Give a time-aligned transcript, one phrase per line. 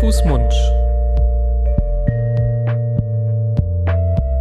[0.00, 0.52] Fuß, Mund.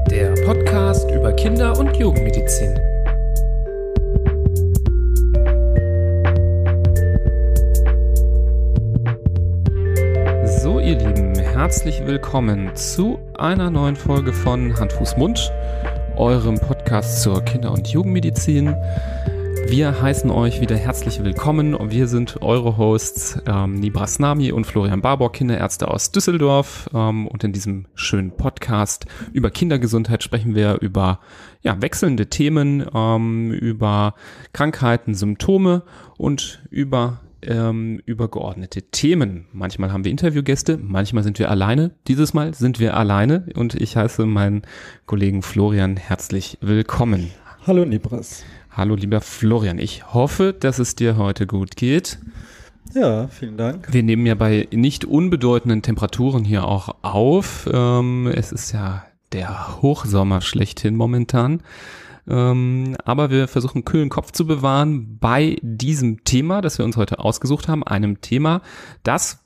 [0.09, 2.73] Der Podcast über Kinder- und Jugendmedizin.
[10.45, 15.52] So, ihr Lieben, herzlich willkommen zu einer neuen Folge von Hand, Fuß, Mund,
[16.15, 18.75] eurem Podcast zur Kinder- und Jugendmedizin.
[19.71, 24.66] Wir heißen euch wieder herzlich willkommen und wir sind eure Hosts ähm, Nibras Nami und
[24.66, 26.89] Florian Barbock, Kinderärzte aus Düsseldorf.
[26.93, 31.21] Ähm, und in diesem schönen Podcast über Kindergesundheit sprechen wir über
[31.62, 34.15] ja, wechselnde Themen, ähm, über
[34.52, 35.84] Krankheiten, Symptome
[36.17, 39.45] und über ähm, übergeordnete Themen.
[39.53, 41.91] Manchmal haben wir Interviewgäste, manchmal sind wir alleine.
[42.09, 44.63] Dieses Mal sind wir alleine und ich heiße meinen
[45.05, 47.31] Kollegen Florian herzlich willkommen.
[47.65, 48.43] Hallo Nibras.
[48.73, 52.20] Hallo lieber Florian, ich hoffe, dass es dir heute gut geht.
[52.93, 53.91] Ja, vielen Dank.
[53.91, 57.70] Wir nehmen ja bei nicht unbedeutenden Temperaturen hier auch auf.
[57.71, 61.63] Ähm, es ist ja der Hochsommer schlechthin momentan.
[62.29, 67.19] Ähm, aber wir versuchen kühlen Kopf zu bewahren bei diesem Thema, das wir uns heute
[67.19, 67.84] ausgesucht haben.
[67.84, 68.62] Einem Thema,
[69.03, 69.41] das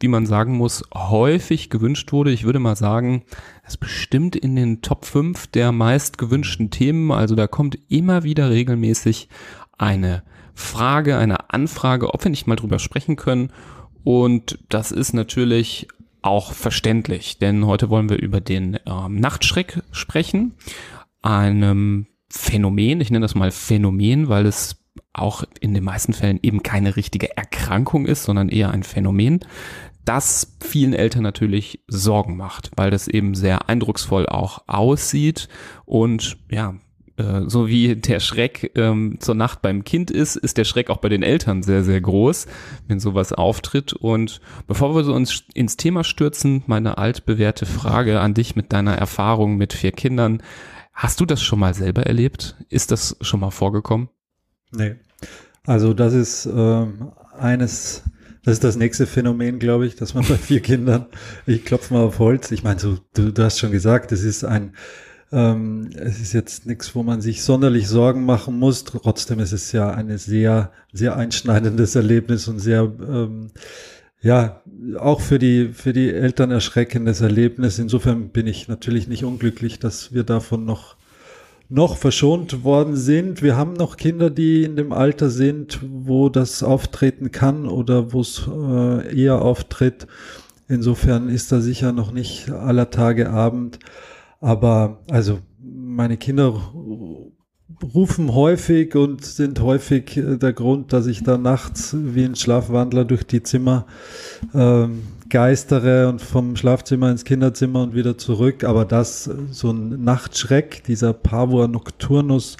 [0.00, 2.30] wie man sagen muss, häufig gewünscht wurde.
[2.30, 3.24] Ich würde mal sagen,
[3.64, 7.10] es bestimmt in den Top 5 der meist gewünschten Themen.
[7.10, 9.28] Also da kommt immer wieder regelmäßig
[9.78, 10.22] eine
[10.54, 13.50] Frage, eine Anfrage, ob wir nicht mal drüber sprechen können.
[14.04, 15.88] Und das ist natürlich
[16.22, 20.54] auch verständlich, denn heute wollen wir über den ähm, Nachtschreck sprechen.
[21.22, 24.85] Einem Phänomen, ich nenne das mal Phänomen, weil es
[25.18, 29.40] auch in den meisten Fällen eben keine richtige Erkrankung ist, sondern eher ein Phänomen,
[30.04, 35.48] das vielen Eltern natürlich Sorgen macht, weil das eben sehr eindrucksvoll auch aussieht
[35.84, 36.76] und ja,
[37.16, 40.98] äh, so wie der Schreck ähm, zur Nacht beim Kind ist, ist der Schreck auch
[40.98, 42.46] bei den Eltern sehr, sehr groß,
[42.86, 43.92] wenn sowas auftritt.
[43.92, 49.56] Und bevor wir uns ins Thema stürzen, meine altbewährte Frage an dich mit deiner Erfahrung
[49.56, 50.42] mit vier Kindern.
[50.92, 52.56] Hast du das schon mal selber erlebt?
[52.68, 54.08] Ist das schon mal vorgekommen?
[54.72, 54.96] Nee.
[55.66, 58.04] Also das ist ähm, eines
[58.46, 61.06] das ist das nächste Phänomen, glaube ich, dass man bei vier Kindern,
[61.46, 64.44] ich klopfe mal auf Holz, ich meine, so, du, du hast schon gesagt, es ist
[64.44, 64.72] ein,
[65.32, 68.84] ähm, es ist jetzt nichts, wo man sich sonderlich Sorgen machen muss.
[68.84, 73.48] Trotzdem ist es ja ein sehr, sehr einschneidendes Erlebnis und sehr, ähm,
[74.22, 74.62] ja,
[74.96, 77.80] auch für die, für die Eltern erschreckendes Erlebnis.
[77.80, 80.96] Insofern bin ich natürlich nicht unglücklich, dass wir davon noch
[81.68, 83.42] noch verschont worden sind.
[83.42, 88.20] Wir haben noch Kinder, die in dem Alter sind, wo das auftreten kann oder wo
[88.20, 90.06] es äh, eher auftritt.
[90.68, 93.78] Insofern ist da sicher noch nicht aller Tage Abend.
[94.40, 96.72] Aber also meine Kinder
[97.82, 103.04] rufen häufig und sind häufig äh, der Grund, dass ich da nachts wie ein Schlafwandler
[103.04, 103.86] durch die Zimmer
[104.54, 108.64] ähm, geistere und vom Schlafzimmer ins Kinderzimmer und wieder zurück.
[108.64, 112.56] Aber das, so ein Nachtschreck, dieser Pavor nocturnus,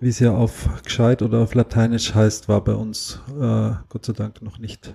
[0.00, 4.12] wie es ja auf gescheit oder auf Lateinisch heißt, war bei uns äh, Gott sei
[4.12, 4.94] Dank noch nicht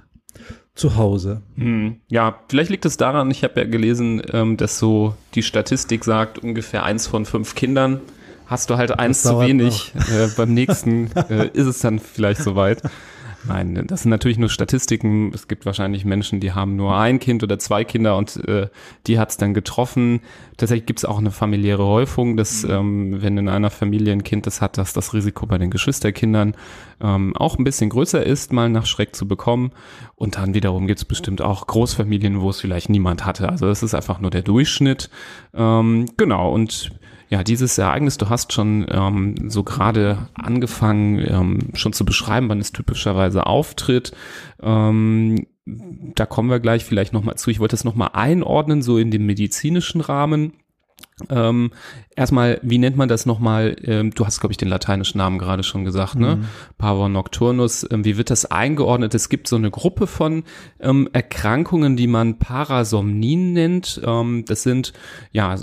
[0.75, 1.41] zu Hause.
[1.55, 1.97] Hm.
[2.07, 6.39] Ja, vielleicht liegt es daran, ich habe ja gelesen, ähm, dass so die Statistik sagt,
[6.39, 8.01] ungefähr eins von fünf Kindern
[8.45, 9.93] hast du halt eins zu wenig.
[9.95, 12.81] Äh, beim nächsten äh, ist es dann vielleicht soweit.
[13.45, 15.31] Nein, das sind natürlich nur Statistiken.
[15.33, 18.69] Es gibt wahrscheinlich Menschen, die haben nur ein Kind oder zwei Kinder und äh,
[19.05, 20.21] die hat es dann getroffen.
[20.57, 22.71] Tatsächlich gibt es auch eine familiäre Häufung, dass mhm.
[22.71, 26.55] ähm, wenn in einer Familie ein Kind das hat, dass das Risiko bei den Geschwisterkindern
[27.01, 29.71] ähm, auch ein bisschen größer ist, mal nach Schreck zu bekommen.
[30.15, 33.49] Und dann wiederum gibt es bestimmt auch Großfamilien, wo es vielleicht niemand hatte.
[33.49, 35.09] Also das ist einfach nur der Durchschnitt.
[35.53, 36.91] Ähm, genau, und
[37.33, 42.59] ja, dieses Ereignis, du hast schon ähm, so gerade angefangen, ähm, schon zu beschreiben, wann
[42.59, 44.11] es typischerweise auftritt.
[44.61, 47.49] Ähm, da kommen wir gleich vielleicht nochmal zu.
[47.49, 50.53] Ich wollte es nochmal einordnen, so in dem medizinischen Rahmen.
[51.29, 51.71] Ähm,
[52.15, 53.75] erstmal, wie nennt man das nochmal?
[53.83, 56.37] Ähm, du hast, glaube ich, den lateinischen Namen gerade schon gesagt, ne?
[56.37, 56.45] Mhm.
[56.77, 57.87] Pavor nocturnus.
[57.91, 59.13] Ähm, wie wird das eingeordnet?
[59.13, 60.43] Es gibt so eine Gruppe von
[60.79, 64.01] ähm, Erkrankungen, die man Parasomnien nennt.
[64.05, 64.93] Ähm, das sind
[65.31, 65.57] ja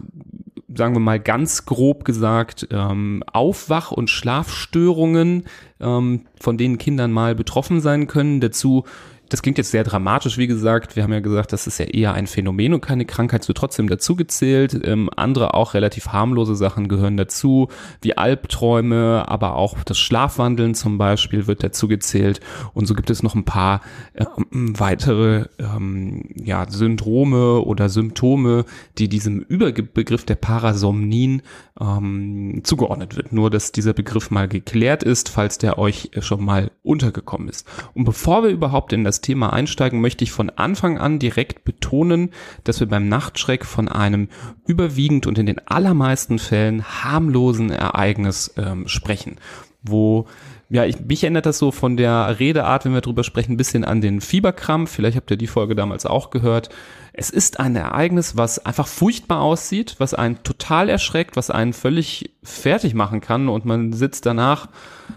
[0.75, 5.45] sagen wir mal ganz grob gesagt, ähm, Aufwach- und Schlafstörungen,
[5.81, 8.41] ähm, von denen Kindern mal betroffen sein können.
[8.41, 8.85] Dazu
[9.31, 10.97] das klingt jetzt sehr dramatisch, wie gesagt.
[10.97, 13.89] Wir haben ja gesagt, das ist ja eher ein Phänomen und keine Krankheit, so trotzdem
[13.89, 14.79] dazugezählt.
[14.85, 17.69] Ähm, andere auch relativ harmlose Sachen gehören dazu,
[18.03, 22.41] wie Albträume, aber auch das Schlafwandeln zum Beispiel wird dazugezählt.
[22.75, 23.83] Und so gibt es noch ein paar
[24.15, 28.65] äh, weitere ähm, ja, Syndrome oder Symptome,
[28.99, 31.43] die diesem Überbegriff der Parasomnien
[31.81, 33.33] ähm, zugeordnet wird.
[33.33, 37.69] Nur, dass dieser Begriff mal geklärt ist, falls der euch schon mal untergekommen ist.
[37.95, 42.31] Und bevor wir überhaupt in das Thema einsteigen, möchte ich von Anfang an direkt betonen,
[42.65, 44.29] dass wir beim Nachtschreck von einem
[44.67, 49.37] überwiegend und in den allermeisten Fällen harmlosen Ereignis ähm, sprechen,
[49.83, 50.27] wo
[50.71, 53.85] ja, ich, mich erinnert das so von der Redeart, wenn wir drüber sprechen, ein bisschen
[53.85, 54.91] an den Fieberkrampf.
[54.91, 56.69] Vielleicht habt ihr die Folge damals auch gehört.
[57.13, 62.31] Es ist ein Ereignis, was einfach furchtbar aussieht, was einen total erschreckt, was einen völlig
[62.45, 64.69] fertig machen kann und man sitzt danach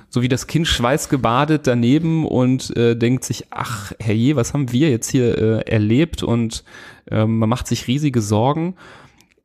[0.09, 4.89] so wie das Kind schweißgebadet daneben und äh, denkt sich, ach herrje, was haben wir
[4.89, 6.63] jetzt hier äh, erlebt und
[7.11, 8.75] äh, man macht sich riesige Sorgen.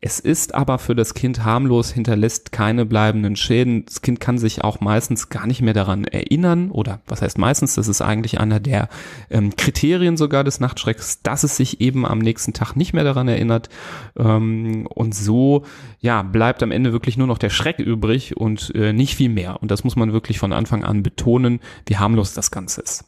[0.01, 3.85] Es ist aber für das Kind harmlos, hinterlässt keine bleibenden Schäden.
[3.85, 7.75] Das Kind kann sich auch meistens gar nicht mehr daran erinnern oder was heißt meistens,
[7.75, 8.89] das ist eigentlich einer der
[9.29, 13.27] ähm, Kriterien sogar des Nachtschrecks, dass es sich eben am nächsten Tag nicht mehr daran
[13.27, 13.71] erinnert.
[14.17, 15.65] Ähm, und so,
[15.99, 19.61] ja, bleibt am Ende wirklich nur noch der Schreck übrig und äh, nicht viel mehr.
[19.61, 23.05] Und das muss man wirklich von Anfang an betonen, wie harmlos das Ganze ist.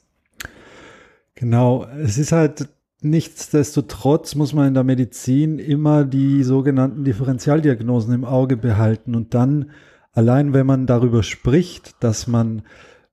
[1.37, 2.69] Genau, es ist halt
[3.03, 9.71] Nichtsdestotrotz muss man in der Medizin immer die sogenannten Differentialdiagnosen im Auge behalten und dann
[10.13, 12.61] allein wenn man darüber spricht, dass man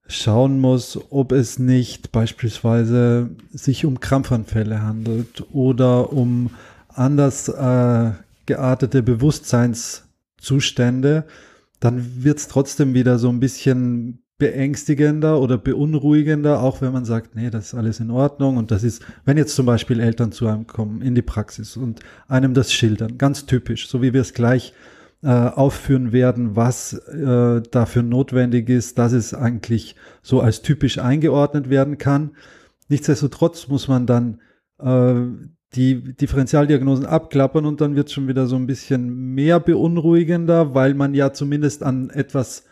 [0.06, 6.50] schauen muss, ob es nicht beispielsweise sich um Krampfanfälle handelt oder um
[6.88, 8.10] anders äh,
[8.46, 11.24] geartete Bewusstseinszustände,
[11.80, 17.34] dann wird es trotzdem wieder so ein bisschen beängstigender oder beunruhigender, auch wenn man sagt,
[17.34, 20.46] nee, das ist alles in Ordnung und das ist, wenn jetzt zum Beispiel Eltern zu
[20.46, 24.34] einem kommen in die Praxis und einem das schildern, ganz typisch, so wie wir es
[24.34, 24.72] gleich
[25.22, 31.68] äh, aufführen werden, was äh, dafür notwendig ist, dass es eigentlich so als typisch eingeordnet
[31.68, 32.30] werden kann.
[32.88, 34.40] Nichtsdestotrotz muss man dann
[34.78, 35.14] äh,
[35.74, 41.12] die Differentialdiagnosen abklappern und dann wird schon wieder so ein bisschen mehr beunruhigender, weil man
[41.14, 42.67] ja zumindest an etwas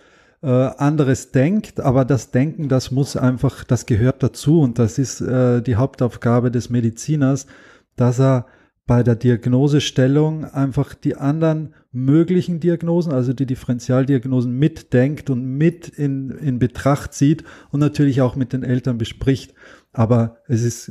[0.47, 5.21] äh, anderes denkt, aber das Denken, das muss einfach, das gehört dazu und das ist
[5.21, 7.49] äh, die Hauptaufgabe des Mediziners,
[7.97, 8.47] dass er
[8.87, 16.31] bei der Diagnosestellung einfach die anderen möglichen Diagnosen, also die Differentialdiagnosen mitdenkt und mit in,
[16.31, 19.53] in Betracht zieht und natürlich auch mit den Eltern bespricht.
[19.99, 20.91] Aber es ist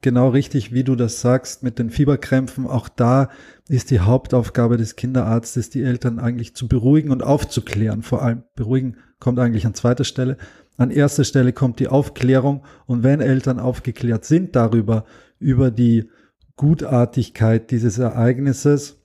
[0.00, 2.66] genau richtig, wie du das sagst, mit den Fieberkrämpfen.
[2.66, 3.28] Auch da
[3.68, 8.02] ist die Hauptaufgabe des Kinderarztes, die Eltern eigentlich zu beruhigen und aufzuklären.
[8.02, 10.38] Vor allem beruhigen kommt eigentlich an zweiter Stelle.
[10.76, 12.64] An erster Stelle kommt die Aufklärung.
[12.86, 15.04] Und wenn Eltern aufgeklärt sind darüber,
[15.38, 16.10] über die
[16.56, 18.96] Gutartigkeit dieses Ereignisses,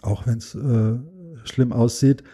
[0.00, 0.98] auch wenn es äh,
[1.44, 2.24] schlimm aussieht,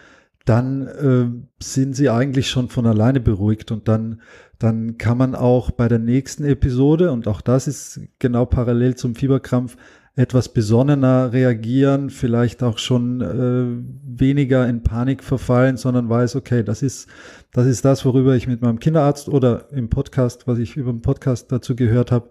[0.46, 4.20] dann äh, sind sie eigentlich schon von alleine beruhigt und dann
[4.58, 9.14] dann kann man auch bei der nächsten Episode, und auch das ist genau parallel zum
[9.14, 9.76] Fieberkrampf,
[10.14, 16.82] etwas besonnener reagieren, vielleicht auch schon äh, weniger in Panik verfallen, sondern weiß, okay, das
[16.82, 17.06] ist,
[17.52, 21.02] das ist das, worüber ich mit meinem Kinderarzt oder im Podcast, was ich über den
[21.02, 22.30] Podcast dazu gehört habe.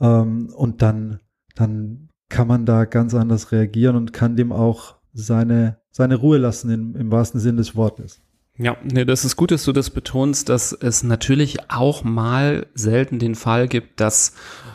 [0.00, 1.20] Ähm, und dann,
[1.54, 6.70] dann kann man da ganz anders reagieren und kann dem auch seine, seine Ruhe lassen
[6.70, 8.20] im, im wahrsten Sinn des Wortes.
[8.60, 13.20] Ja, nee, das ist gut, dass du das betonst, dass es natürlich auch mal selten
[13.20, 14.34] den Fall gibt, dass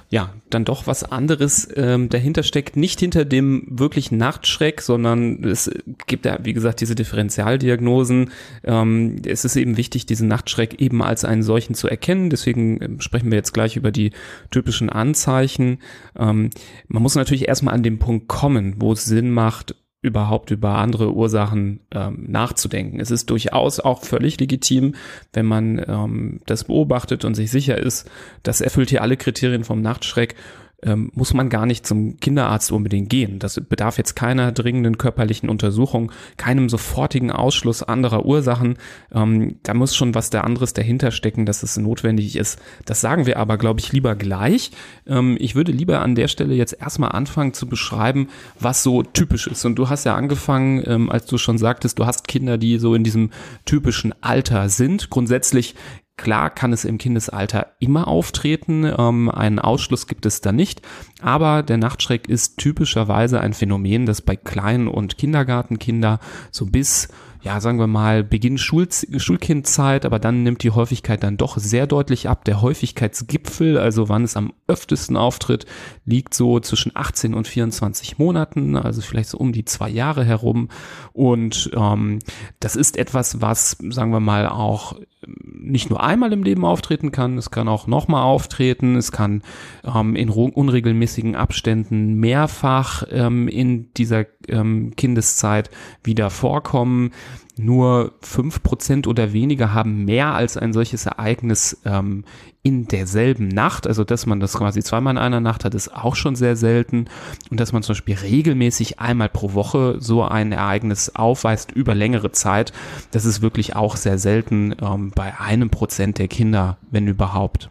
[0.10, 5.70] ja dann doch was anderes ähm, dahinter steckt, nicht hinter dem wirklichen Nachtschreck, sondern es
[6.08, 8.32] gibt ja, wie gesagt, diese Differentialdiagnosen.
[8.64, 12.30] Ähm, es ist eben wichtig, diesen Nachtschreck eben als einen solchen zu erkennen.
[12.30, 14.12] Deswegen ähm, sprechen wir jetzt gleich über die
[14.50, 15.80] typischen Anzeichen.
[16.18, 16.52] Ähm,
[16.88, 21.14] man muss natürlich erstmal an den Punkt kommen, wo es Sinn macht, überhaupt über andere
[21.14, 23.00] Ursachen ähm, nachzudenken.
[23.00, 24.96] Es ist durchaus auch völlig legitim,
[25.32, 28.12] wenn man ähm, das beobachtet und sich sicher ist,
[28.44, 30.36] das erfüllt hier alle Kriterien vom Nachtschreck
[30.86, 33.40] ähm, muss man gar nicht zum Kinderarzt unbedingt gehen.
[33.40, 38.78] Das bedarf jetzt keiner dringenden körperlichen Untersuchung, keinem sofortigen Ausschluss anderer Ursachen.
[39.12, 42.60] Ähm, da muss schon was der anderes dahinter stecken, dass es notwendig ist.
[42.86, 44.72] Das sagen wir aber, glaube ich, lieber gleich.
[45.08, 49.48] Ähm, ich würde lieber an der Stelle jetzt erstmal anfangen zu beschreiben, was so typisch
[49.48, 49.66] ist.
[49.66, 52.96] Und du hast ja angefangen, ähm, als du schon sagtest, du hast Kinder, die so
[52.96, 53.32] in diesem
[53.66, 55.10] typischen Alter sind.
[55.10, 55.76] Grundsätzlich
[56.16, 60.82] Klar kann es im Kindesalter immer auftreten, ähm, einen Ausschluss gibt es da nicht,
[61.22, 66.20] aber der Nachtschreck ist typischerweise ein Phänomen, das bei Klein- und Kindergartenkinder
[66.52, 67.10] so bis
[67.44, 71.88] ja, sagen wir mal, Beginn Schul Schulkindzeit, aber dann nimmt die Häufigkeit dann doch sehr
[71.88, 72.46] deutlich ab.
[72.46, 75.66] Der Häufigkeitsgipfel, also wann es am öftesten auftritt,
[76.06, 80.70] liegt so zwischen 18 und 24 Monaten, also vielleicht so um die zwei Jahre herum.
[81.12, 82.20] Und ähm,
[82.62, 84.96] das ist etwas, was, sagen wir mal, auch
[85.28, 89.42] nicht nur einmal im Leben auftreten kann, es kann auch nochmal auftreten, es kann
[89.84, 95.70] ähm, in unregelmäßigen Abständen mehrfach ähm, in dieser ähm, Kindeszeit
[96.04, 97.12] wieder vorkommen.
[97.56, 102.24] Nur fünf Prozent oder weniger haben mehr als ein solches Ereignis ähm,
[102.64, 103.86] in derselben Nacht.
[103.86, 107.06] Also, dass man das quasi zweimal in einer Nacht hat, ist auch schon sehr selten.
[107.52, 112.32] Und dass man zum Beispiel regelmäßig einmal pro Woche so ein Ereignis aufweist über längere
[112.32, 112.74] Zeit,
[113.12, 117.70] das ist wirklich auch sehr selten ähm, bei einem Prozent der Kinder, wenn überhaupt.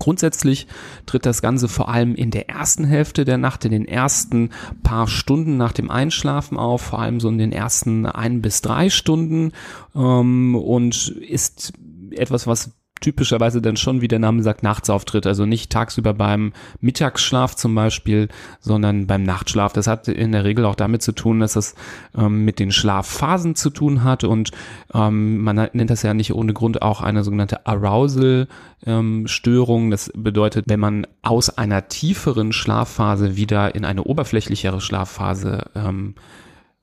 [0.00, 0.66] Grundsätzlich
[1.06, 4.50] tritt das Ganze vor allem in der ersten Hälfte der Nacht, in den ersten
[4.82, 8.88] paar Stunden nach dem Einschlafen auf, vor allem so in den ersten ein bis drei
[8.88, 9.52] Stunden
[9.94, 11.74] ähm, und ist
[12.12, 15.26] etwas, was typischerweise dann schon, wie der Name sagt, nachts auftritt.
[15.26, 18.28] Also nicht tagsüber beim Mittagsschlaf zum Beispiel,
[18.60, 19.72] sondern beim Nachtschlaf.
[19.72, 21.74] Das hat in der Regel auch damit zu tun, dass es
[22.16, 24.50] ähm, mit den Schlafphasen zu tun hat und
[24.94, 29.84] ähm, man nennt das ja nicht ohne Grund auch eine sogenannte Arousal-Störung.
[29.84, 36.14] Ähm, das bedeutet, wenn man aus einer tieferen Schlafphase wieder in eine oberflächlichere Schlafphase ähm,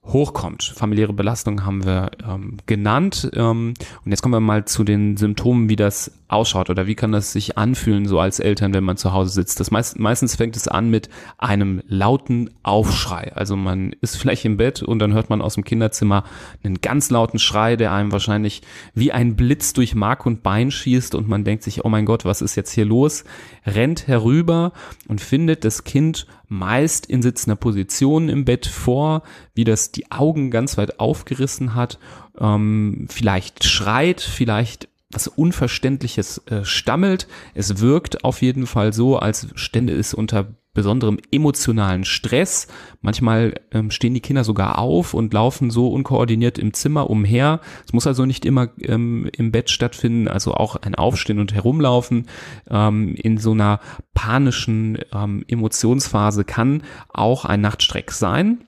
[0.08, 0.64] hochkommt.
[0.76, 3.30] Familiäre Belastung haben wir ähm, genannt.
[3.34, 3.74] Ähm,
[4.06, 7.32] und jetzt kommen wir mal zu den Symptomen, wie das ausschaut oder wie kann das
[7.32, 9.60] sich anfühlen, so als Eltern, wenn man zu Hause sitzt.
[9.60, 13.32] Das meist, meistens fängt es an mit einem lauten Aufschrei.
[13.34, 16.24] Also man ist vielleicht im Bett und dann hört man aus dem Kinderzimmer
[16.64, 18.62] einen ganz lauten Schrei, der einem wahrscheinlich
[18.94, 22.26] wie ein Blitz durch Mark und Bein schießt und man denkt sich, oh mein Gott,
[22.26, 23.24] was ist jetzt hier los?
[23.66, 24.74] Rennt herüber
[25.08, 29.24] und findet das Kind meist in sitzender Position im Bett vor,
[29.54, 32.00] wie das die Augen ganz weit aufgerissen hat,
[32.40, 37.28] ähm, vielleicht schreit, vielleicht was Unverständliches äh, stammelt.
[37.54, 42.68] Es wirkt auf jeden Fall so, als stände es unter besonderem emotionalen Stress.
[43.02, 47.62] Manchmal ähm, stehen die Kinder sogar auf und laufen so unkoordiniert im Zimmer umher.
[47.84, 52.28] Es muss also nicht immer ähm, im Bett stattfinden, also auch ein Aufstehen und Herumlaufen
[52.70, 53.80] ähm, in so einer
[54.14, 58.67] panischen ähm, Emotionsphase kann auch ein Nachtstreck sein.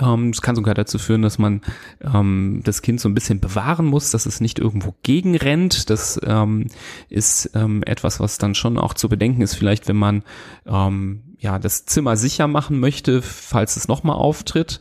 [0.00, 1.62] Ähm, es kann sogar dazu führen, dass man
[2.02, 5.90] ähm, das Kind so ein bisschen bewahren muss, dass es nicht irgendwo gegenrennt.
[5.90, 6.66] Das ähm,
[7.08, 10.22] ist ähm, etwas, was dann schon auch zu bedenken ist, vielleicht wenn man
[10.66, 14.80] ähm, ja das Zimmer sicher machen möchte, falls es nochmal auftritt.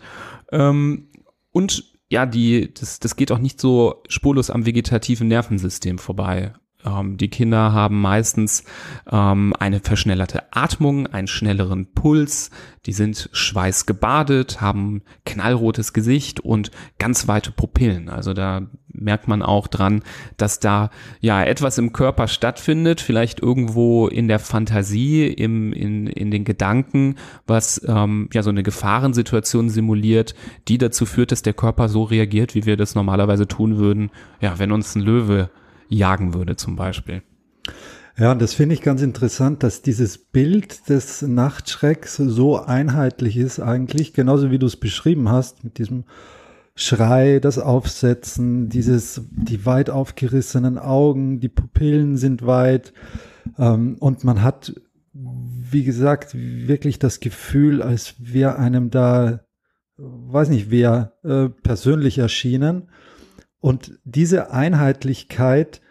[0.52, 1.08] Ähm,
[1.52, 6.54] und ja, die, das, das geht auch nicht so spurlos am vegetativen Nervensystem vorbei.
[6.88, 8.64] Ähm, die Kinder haben meistens
[9.12, 12.52] ähm, eine verschnellerte Atmung, einen schnelleren Puls,
[12.86, 18.10] die sind schweißgebadet, haben knallrotes Gesicht und ganz weite Pupillen.
[18.10, 20.02] Also da merkt man auch dran,
[20.38, 20.90] dass da
[21.20, 27.16] ja etwas im Körper stattfindet, vielleicht irgendwo in der Fantasie, im, in, in den Gedanken,
[27.46, 30.34] was ähm, ja so eine Gefahrensituation simuliert,
[30.68, 34.58] die dazu führt, dass der Körper so reagiert, wie wir das normalerweise tun würden, ja,
[34.60, 35.50] wenn uns ein Löwe
[35.90, 37.22] jagen würde zum Beispiel.
[38.18, 44.14] Ja, das finde ich ganz interessant, dass dieses Bild des Nachtschrecks so einheitlich ist eigentlich,
[44.14, 46.06] genauso wie du es beschrieben hast, mit diesem
[46.74, 52.92] Schrei, das Aufsetzen, dieses, die weit aufgerissenen Augen, die Pupillen sind weit
[53.60, 54.74] ähm, und man hat,
[55.14, 59.42] wie gesagt, wirklich das Gefühl, als wäre einem da,
[59.98, 62.90] weiß nicht wer, äh, persönlich erschienen
[63.68, 65.82] und diese Einheitlichkeit,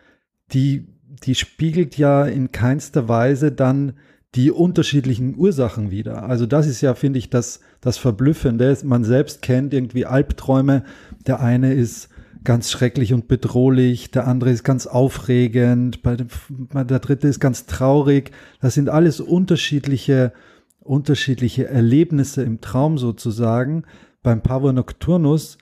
[0.53, 0.87] die,
[1.25, 3.99] die spiegelt ja in keinster Weise dann
[4.35, 6.23] die unterschiedlichen Ursachen wieder.
[6.23, 8.79] Also das ist ja, finde ich, das, das Verblüffende.
[8.85, 10.85] Man selbst kennt irgendwie Albträume.
[11.27, 12.09] Der eine ist
[12.45, 16.29] ganz schrecklich und bedrohlich, der andere ist ganz aufregend, bei dem,
[16.73, 18.31] der dritte ist ganz traurig.
[18.63, 20.33] Das sind alles unterschiedliche,
[20.81, 23.83] unterschiedliche Erlebnisse im Traum sozusagen.
[24.23, 25.59] Beim Pavo Nocturnus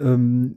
[0.00, 0.56] ähm,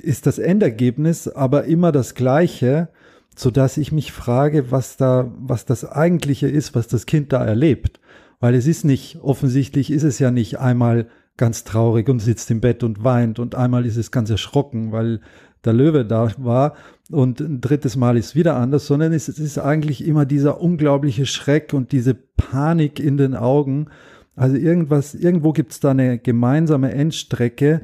[0.00, 2.88] ist das Endergebnis aber immer das gleiche,
[3.36, 7.44] so dass ich mich frage, was da, was das eigentliche ist, was das Kind da
[7.44, 8.00] erlebt.
[8.40, 12.60] Weil es ist nicht, offensichtlich ist es ja nicht einmal ganz traurig und sitzt im
[12.60, 15.20] Bett und weint und einmal ist es ganz erschrocken, weil
[15.64, 16.74] der Löwe da war
[17.10, 21.72] und ein drittes Mal ist wieder anders, sondern es, ist eigentlich immer dieser unglaubliche Schreck
[21.72, 23.88] und diese Panik in den Augen.
[24.36, 27.82] Also irgendwas, irgendwo gibt es da eine gemeinsame Endstrecke,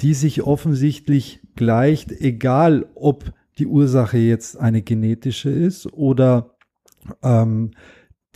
[0.00, 6.56] die sich offensichtlich gleicht, egal ob die Ursache jetzt eine genetische ist oder
[7.22, 7.70] ähm,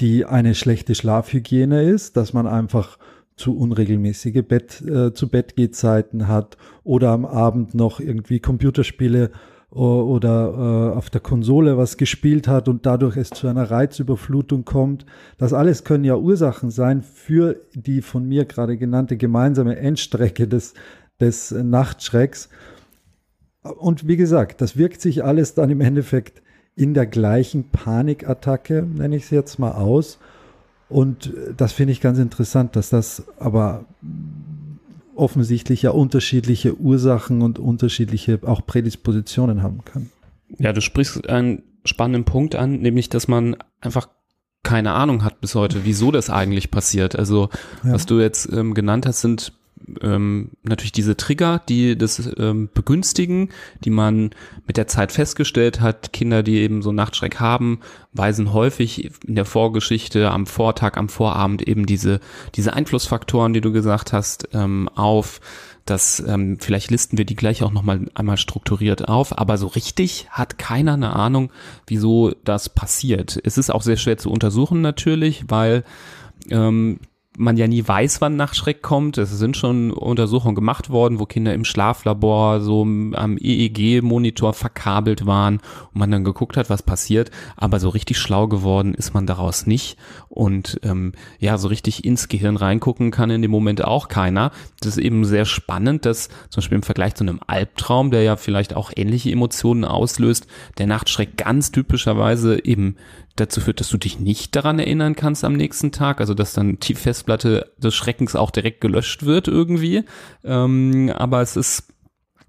[0.00, 2.98] die eine schlechte Schlafhygiene ist, dass man einfach
[3.36, 9.30] zu unregelmäßige Bett, äh, zu Bettgehzeiten hat oder am Abend noch irgendwie Computerspiele
[9.70, 15.06] oder äh, auf der Konsole was gespielt hat und dadurch es zu einer Reizüberflutung kommt.
[15.38, 20.74] Das alles können ja Ursachen sein für die von mir gerade genannte gemeinsame Endstrecke des
[21.20, 22.48] des Nachtschrecks.
[23.62, 26.42] Und wie gesagt, das wirkt sich alles dann im Endeffekt
[26.76, 30.18] in der gleichen Panikattacke, nenne ich es jetzt mal aus.
[30.88, 33.84] Und das finde ich ganz interessant, dass das aber
[35.14, 40.10] offensichtlich ja unterschiedliche Ursachen und unterschiedliche auch Prädispositionen haben kann.
[40.58, 44.08] Ja, du sprichst einen spannenden Punkt an, nämlich, dass man einfach
[44.62, 47.16] keine Ahnung hat bis heute, wieso das eigentlich passiert.
[47.16, 47.48] Also,
[47.84, 47.92] ja.
[47.92, 49.52] was du jetzt ähm, genannt hast, sind
[50.02, 53.50] ähm, natürlich diese Trigger, die das ähm, begünstigen,
[53.84, 54.30] die man
[54.66, 56.12] mit der Zeit festgestellt hat.
[56.12, 57.80] Kinder, die eben so Nachtschreck haben,
[58.12, 62.20] weisen häufig in der Vorgeschichte am Vortag, am Vorabend eben diese,
[62.54, 65.40] diese Einflussfaktoren, die du gesagt hast, ähm, auf.
[65.87, 70.28] Das, ähm, vielleicht listen wir die gleich auch nochmal einmal strukturiert auf, aber so richtig
[70.30, 71.50] hat keiner eine Ahnung,
[71.87, 73.40] wieso das passiert.
[73.42, 75.82] Es ist auch sehr schwer zu untersuchen natürlich, weil
[76.50, 77.00] ähm,
[77.38, 79.16] man ja nie weiß, wann Nachtschreck kommt.
[79.16, 85.60] Es sind schon Untersuchungen gemacht worden, wo Kinder im Schlaflabor so am EEG-Monitor verkabelt waren
[85.92, 87.30] und man dann geguckt hat, was passiert.
[87.56, 89.96] Aber so richtig schlau geworden ist man daraus nicht.
[90.28, 94.50] Und ähm, ja, so richtig ins Gehirn reingucken kann in dem Moment auch keiner.
[94.80, 98.37] Das ist eben sehr spannend, dass zum Beispiel im Vergleich zu einem Albtraum, der ja
[98.37, 100.46] vielleicht auch ähnliche Emotionen auslöst,
[100.78, 102.96] der Nachtschreck ganz typischerweise eben
[103.40, 106.78] dazu führt, dass du dich nicht daran erinnern kannst am nächsten Tag, also dass dann
[106.78, 110.04] die Festplatte des Schreckens auch direkt gelöscht wird irgendwie.
[110.44, 111.88] Ähm, aber es ist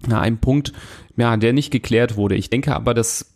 [0.08, 0.72] ja, ein Punkt,
[1.16, 2.34] ja, der nicht geklärt wurde.
[2.34, 3.32] Ich denke aber, dass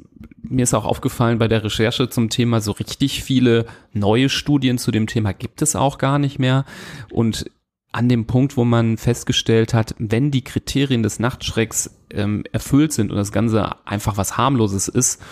[0.48, 4.90] mir ist auch aufgefallen bei der Recherche zum Thema, so richtig viele neue Studien zu
[4.90, 6.64] dem Thema gibt es auch gar nicht mehr.
[7.10, 7.50] Und
[7.92, 13.10] an dem Punkt, wo man festgestellt hat, wenn die Kriterien des Nachtschrecks ähm, erfüllt sind
[13.10, 15.22] und das Ganze einfach was harmloses ist,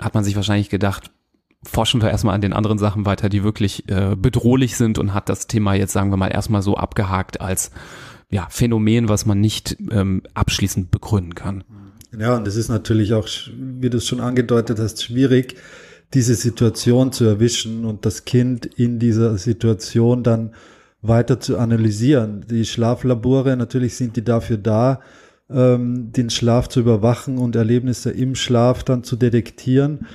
[0.00, 1.10] hat man sich wahrscheinlich gedacht,
[1.64, 5.28] forschen wir erstmal an den anderen Sachen weiter, die wirklich äh, bedrohlich sind und hat
[5.28, 7.70] das Thema jetzt, sagen wir mal, erstmal so abgehakt als
[8.30, 11.64] ja, Phänomen, was man nicht ähm, abschließend begründen kann.
[12.18, 15.56] Ja, und es ist natürlich auch, wie du es schon angedeutet hast, schwierig,
[16.14, 20.52] diese Situation zu erwischen und das Kind in dieser Situation dann
[21.00, 22.44] weiter zu analysieren.
[22.48, 25.00] Die Schlaflabore, natürlich sind die dafür da,
[25.50, 30.06] ähm, den Schlaf zu überwachen und Erlebnisse im Schlaf dann zu detektieren.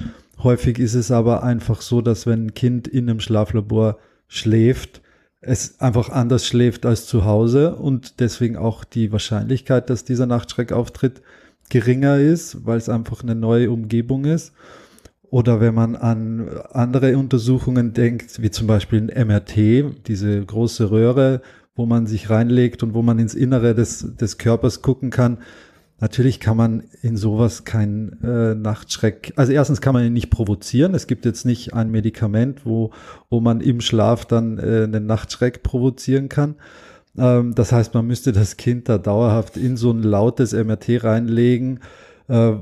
[0.43, 5.01] Häufig ist es aber einfach so, dass wenn ein Kind in einem Schlaflabor schläft,
[5.41, 10.71] es einfach anders schläft als zu Hause und deswegen auch die Wahrscheinlichkeit, dass dieser Nachtschreck
[10.71, 11.21] auftritt,
[11.69, 14.53] geringer ist, weil es einfach eine neue Umgebung ist.
[15.29, 21.41] Oder wenn man an andere Untersuchungen denkt, wie zum Beispiel ein MRT, diese große Röhre,
[21.75, 25.39] wo man sich reinlegt und wo man ins Innere des, des Körpers gucken kann,
[25.99, 30.93] Natürlich kann man in sowas keinen äh, Nachtschreck, also erstens kann man ihn nicht provozieren.
[30.93, 32.91] Es gibt jetzt nicht ein Medikament, wo,
[33.29, 36.55] wo man im Schlaf dann äh, einen Nachtschreck provozieren kann.
[37.17, 41.79] Ähm, das heißt, man müsste das Kind da dauerhaft in so ein lautes MRT reinlegen,
[42.27, 42.53] äh,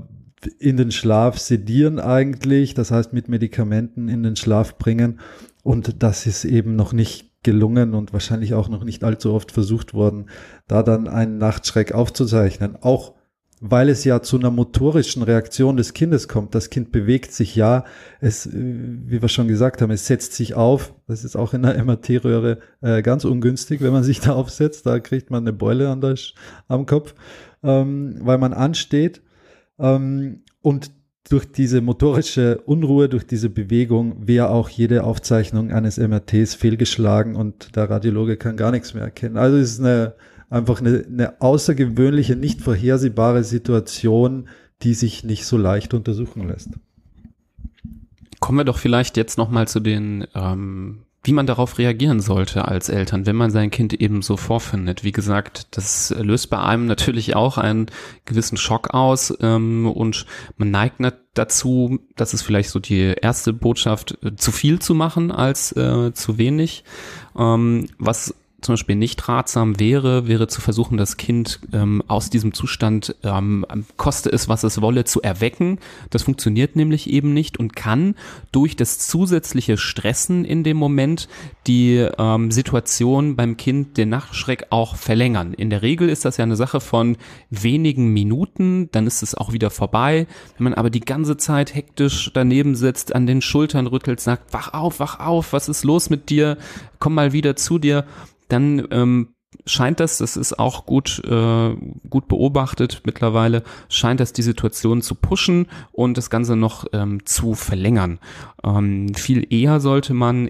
[0.59, 5.19] in den Schlaf sedieren eigentlich, das heißt mit Medikamenten in den Schlaf bringen.
[5.63, 9.93] Und das ist eben noch nicht gelungen und wahrscheinlich auch noch nicht allzu oft versucht
[9.93, 10.27] worden,
[10.67, 12.77] da dann einen Nachtschreck aufzuzeichnen.
[12.81, 13.13] Auch
[13.61, 16.55] weil es ja zu einer motorischen Reaktion des Kindes kommt.
[16.55, 17.85] Das Kind bewegt sich ja,
[18.19, 20.93] es, äh, wie wir schon gesagt haben, es setzt sich auf.
[21.07, 24.85] Das ist auch in der MRT-Röhre äh, ganz ungünstig, wenn man sich da aufsetzt.
[24.85, 26.15] Da kriegt man eine Beule an der,
[26.67, 27.15] am Kopf,
[27.63, 29.21] ähm, weil man ansteht.
[29.79, 30.91] Ähm, und
[31.29, 37.75] durch diese motorische Unruhe, durch diese Bewegung wäre auch jede Aufzeichnung eines MRTs fehlgeschlagen und
[37.75, 39.37] der Radiologe kann gar nichts mehr erkennen.
[39.37, 40.13] Also es ist eine
[40.55, 44.47] einfach eine, eine außergewöhnliche, nicht vorhersehbare Situation,
[44.81, 46.69] die sich nicht so leicht untersuchen lässt.
[48.39, 52.89] Kommen wir doch vielleicht jetzt nochmal zu den, ähm, wie man darauf reagieren sollte als
[52.89, 55.03] Eltern, wenn man sein Kind eben so vorfindet.
[55.03, 57.87] Wie gesagt, das löst bei einem natürlich auch einen
[58.25, 60.25] gewissen Schock aus ähm, und
[60.57, 60.97] man neigt
[61.33, 66.13] dazu, das ist vielleicht so die erste Botschaft, äh, zu viel zu machen als äh,
[66.13, 66.83] zu wenig.
[67.35, 72.53] Ähm, was zum Beispiel nicht ratsam wäre, wäre zu versuchen, das Kind ähm, aus diesem
[72.53, 73.63] Zustand, ähm,
[73.95, 75.77] koste es, was es wolle, zu erwecken.
[76.09, 78.15] Das funktioniert nämlich eben nicht und kann
[78.51, 81.29] durch das zusätzliche Stressen in dem Moment
[81.67, 85.53] die ähm, Situation beim Kind den Nachtschreck auch verlängern.
[85.53, 87.17] In der Regel ist das ja eine Sache von
[87.51, 90.25] wenigen Minuten, dann ist es auch wieder vorbei.
[90.57, 94.73] Wenn man aber die ganze Zeit hektisch daneben sitzt, an den Schultern rüttelt, sagt, wach
[94.73, 96.57] auf, wach auf, was ist los mit dir?
[96.97, 98.05] Komm mal wieder zu dir
[98.55, 101.75] dann ähm, scheint das, das ist auch gut, äh,
[102.09, 107.53] gut beobachtet mittlerweile, scheint das die Situation zu pushen und das Ganze noch ähm, zu
[107.53, 108.19] verlängern.
[108.63, 110.49] Ähm, viel eher sollte man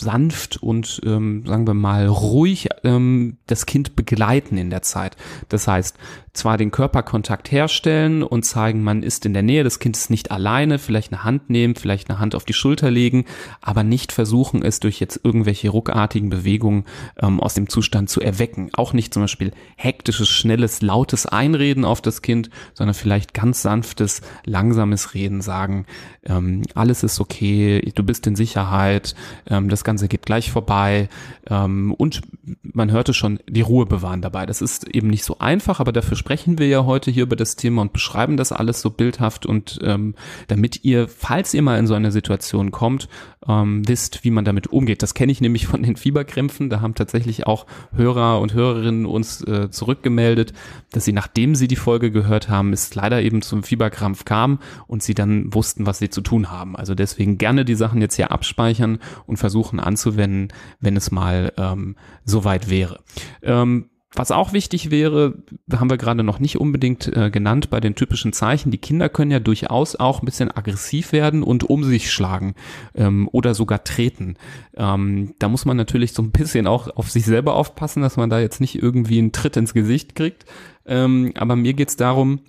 [0.00, 5.16] sanft und ähm, sagen wir mal ruhig ähm, das Kind begleiten in der Zeit.
[5.48, 5.96] Das heißt,
[6.32, 10.78] zwar den Körperkontakt herstellen und zeigen, man ist in der Nähe des Kindes nicht alleine,
[10.78, 13.26] vielleicht eine Hand nehmen, vielleicht eine Hand auf die Schulter legen,
[13.60, 16.84] aber nicht versuchen, es durch jetzt irgendwelche ruckartigen Bewegungen
[17.20, 18.70] ähm, aus dem Zustand zu erwecken.
[18.72, 24.22] Auch nicht zum Beispiel hektisches, schnelles, lautes Einreden auf das Kind, sondern vielleicht ganz sanftes,
[24.46, 25.84] langsames Reden sagen,
[26.24, 29.14] ähm, alles ist okay, du bist in Sicherheit,
[29.50, 31.10] ähm, das Ganze geht gleich vorbei
[31.50, 32.22] ähm, und
[32.62, 34.46] man hörte schon, die Ruhe bewahren dabei.
[34.46, 37.56] Das ist eben nicht so einfach, aber dafür sprechen wir ja heute hier über das
[37.56, 40.14] Thema und beschreiben das alles so bildhaft und ähm,
[40.46, 43.08] damit ihr, falls ihr mal in so eine Situation kommt,
[43.48, 45.02] ähm, wisst, wie man damit umgeht.
[45.02, 46.70] Das kenne ich nämlich von den Fieberkrämpfen.
[46.70, 50.52] Da haben tatsächlich auch Hörer und Hörerinnen uns äh, zurückgemeldet,
[50.92, 55.02] dass sie, nachdem sie die Folge gehört haben, es leider eben zum Fieberkrampf kam und
[55.02, 56.76] sie dann wussten, was sie zu tun haben.
[56.76, 61.96] Also deswegen gerne die Sachen jetzt hier abspeichern und versuchen anzuwenden, wenn es mal ähm,
[62.24, 63.00] soweit wäre.
[63.42, 67.94] Ähm, was auch wichtig wäre, haben wir gerade noch nicht unbedingt äh, genannt bei den
[67.94, 68.70] typischen Zeichen.
[68.70, 72.54] Die Kinder können ja durchaus auch ein bisschen aggressiv werden und um sich schlagen
[72.94, 74.36] ähm, oder sogar treten.
[74.76, 78.28] Ähm, da muss man natürlich so ein bisschen auch auf sich selber aufpassen, dass man
[78.28, 80.44] da jetzt nicht irgendwie einen Tritt ins Gesicht kriegt.
[80.84, 82.40] Ähm, aber mir geht's darum,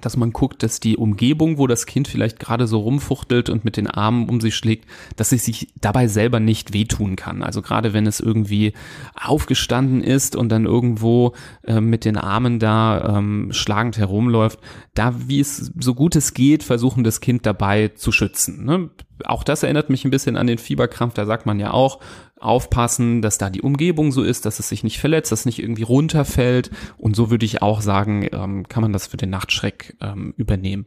[0.00, 3.76] dass man guckt, dass die Umgebung, wo das Kind vielleicht gerade so rumfuchtelt und mit
[3.76, 7.42] den Armen um sich schlägt, dass es sich dabei selber nicht wehtun kann.
[7.42, 8.72] Also gerade wenn es irgendwie
[9.14, 14.58] aufgestanden ist und dann irgendwo äh, mit den Armen da ähm, schlagend herumläuft,
[14.94, 18.64] da wie es so gut es geht, versuchen das Kind dabei zu schützen.
[18.64, 18.90] Ne?
[19.24, 22.00] Auch das erinnert mich ein bisschen an den Fieberkrampf, da sagt man ja auch,
[22.44, 25.60] aufpassen, dass da die Umgebung so ist, dass es sich nicht verletzt, dass es nicht
[25.60, 26.70] irgendwie runterfällt.
[26.98, 30.84] Und so würde ich auch sagen, ähm, kann man das für den Nachtschreck ähm, übernehmen.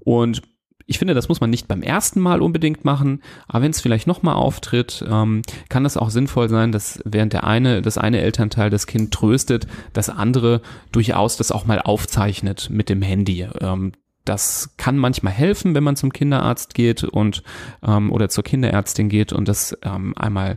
[0.00, 0.42] Und
[0.90, 4.06] ich finde, das muss man nicht beim ersten Mal unbedingt machen, aber wenn es vielleicht
[4.06, 8.70] nochmal auftritt, ähm, kann es auch sinnvoll sein, dass während der eine, das eine Elternteil
[8.70, 13.46] das Kind tröstet, das andere durchaus das auch mal aufzeichnet mit dem Handy.
[13.60, 13.92] Ähm,
[14.24, 17.42] das kann manchmal helfen, wenn man zum Kinderarzt geht und
[17.86, 20.56] ähm, oder zur Kinderärztin geht und das ähm, einmal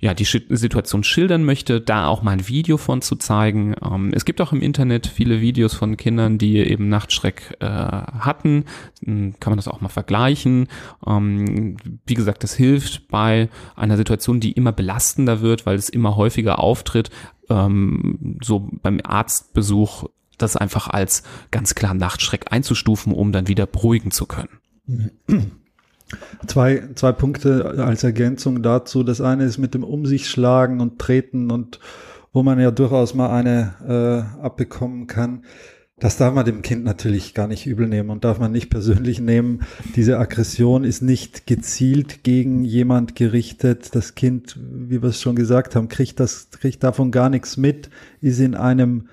[0.00, 3.74] ja, die Situation schildern möchte, da auch mal ein Video von zu zeigen.
[3.82, 8.64] Ähm, es gibt auch im Internet viele Videos von Kindern, die eben Nachtschreck äh, hatten.
[9.04, 10.68] Hm, kann man das auch mal vergleichen.
[11.06, 16.16] Ähm, wie gesagt, das hilft bei einer Situation, die immer belastender wird, weil es immer
[16.16, 17.10] häufiger auftritt.
[17.48, 20.04] Ähm, so beim Arztbesuch
[20.38, 24.60] das einfach als ganz klar Nachtschreck einzustufen, um dann wieder beruhigen zu können.
[26.46, 29.02] Zwei, zwei Punkte als Ergänzung dazu.
[29.02, 31.80] Das eine ist mit dem Um sich schlagen und treten und
[32.32, 33.74] wo man ja durchaus mal eine
[34.38, 35.42] äh, abbekommen kann.
[35.98, 39.18] Das darf man dem Kind natürlich gar nicht übel nehmen und darf man nicht persönlich
[39.18, 39.62] nehmen.
[39.96, 43.94] Diese Aggression ist nicht gezielt gegen jemand gerichtet.
[43.94, 47.88] Das Kind, wie wir es schon gesagt haben, kriegt das, kriegt davon gar nichts mit,
[48.20, 49.08] ist in einem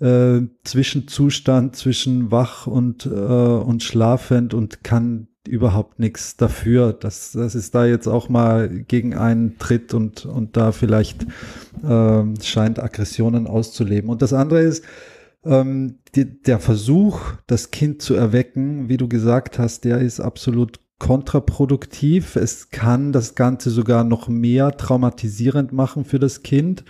[0.00, 7.54] äh, Zwischenzustand zwischen wach und, äh, und schlafend und kann überhaupt nichts dafür, dass, dass
[7.54, 11.26] es da jetzt auch mal gegen einen tritt und, und da vielleicht
[11.82, 14.10] äh, scheint Aggressionen auszuleben.
[14.10, 14.84] Und das andere ist,
[15.44, 20.80] ähm, die, der Versuch, das Kind zu erwecken, wie du gesagt hast, der ist absolut
[20.98, 22.36] kontraproduktiv.
[22.36, 26.84] Es kann das Ganze sogar noch mehr traumatisierend machen für das Kind.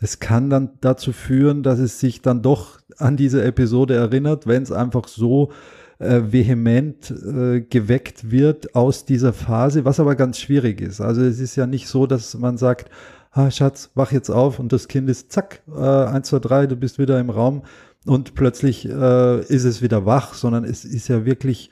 [0.00, 4.62] Es kann dann dazu führen, dass es sich dann doch an diese Episode erinnert, wenn
[4.62, 5.50] es einfach so
[5.98, 11.00] äh, vehement äh, geweckt wird aus dieser Phase, was aber ganz schwierig ist.
[11.00, 12.90] Also es ist ja nicht so, dass man sagt,
[13.30, 16.76] ah, Schatz, wach jetzt auf und das Kind ist zack, äh, 1, 2, 3, du
[16.76, 17.62] bist wieder im Raum
[18.06, 21.70] und plötzlich äh, ist es wieder wach, sondern es ist ja wirklich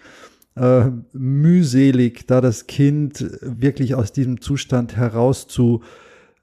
[0.56, 5.82] äh, mühselig, da das Kind wirklich aus diesem Zustand heraus zu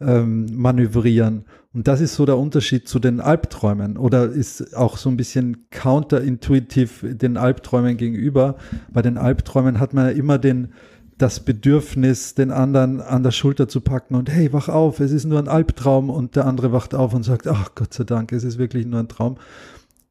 [0.02, 1.46] ähm, manövrieren.
[1.74, 5.70] Und das ist so der Unterschied zu den Albträumen oder ist auch so ein bisschen
[5.70, 8.56] counterintuitiv den Albträumen gegenüber.
[8.92, 10.74] Bei den Albträumen hat man ja immer den,
[11.20, 15.26] das Bedürfnis, den anderen an der Schulter zu packen und hey, wach auf, es ist
[15.26, 18.44] nur ein Albtraum und der andere wacht auf und sagt, ach Gott sei Dank, es
[18.44, 19.38] ist wirklich nur ein Traum.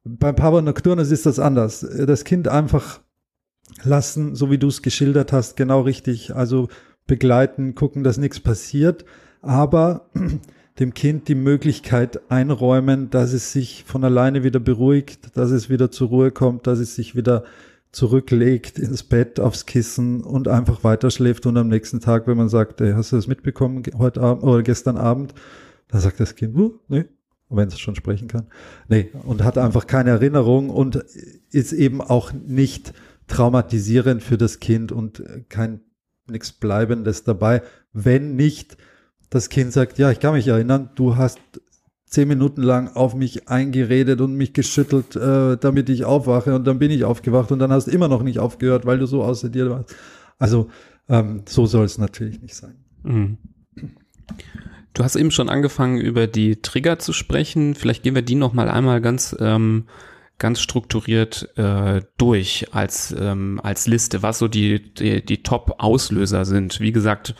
[0.05, 1.81] Beim Papa Nocturnus ist das anders.
[1.81, 3.01] Das Kind einfach
[3.83, 6.33] lassen, so wie du es geschildert hast, genau richtig.
[6.33, 6.69] Also
[7.05, 9.03] begleiten, gucken, dass nichts passiert,
[9.41, 10.09] aber
[10.79, 15.91] dem Kind die Möglichkeit einräumen, dass es sich von alleine wieder beruhigt, dass es wieder
[15.91, 17.43] zur Ruhe kommt, dass es sich wieder
[17.91, 21.45] zurücklegt ins Bett, aufs Kissen und einfach weiterschläft.
[21.45, 24.63] Und am nächsten Tag, wenn man sagt, ey, hast du das mitbekommen heute Abend oder
[24.63, 25.33] gestern Abend,
[25.89, 27.05] dann sagt das Kind, uh, nee,
[27.49, 28.47] wenn es schon sprechen kann,
[28.87, 31.03] nee, und hat einfach keine Erinnerung und
[31.51, 32.93] ist eben auch nicht
[33.27, 35.81] traumatisierend für das Kind und kein
[36.27, 38.77] nichts Bleibendes dabei, wenn nicht
[39.29, 41.39] das Kind sagt, ja, ich kann mich erinnern, du hast
[42.05, 46.79] zehn Minuten lang auf mich eingeredet und mich geschüttelt, äh, damit ich aufwache und dann
[46.79, 49.49] bin ich aufgewacht und dann hast du immer noch nicht aufgehört, weil du so außer
[49.49, 49.95] dir warst.
[50.39, 50.69] Also
[51.07, 52.75] ähm, so soll es natürlich nicht sein.
[53.03, 53.37] Mhm.
[54.93, 57.75] Du hast eben schon angefangen, über die Trigger zu sprechen.
[57.75, 59.85] Vielleicht gehen wir die noch mal einmal ganz ähm,
[60.39, 66.79] ganz strukturiert äh, durch als, ähm, als Liste, was so die, die, die Top-Auslöser sind.
[66.79, 67.35] Wie gesagt,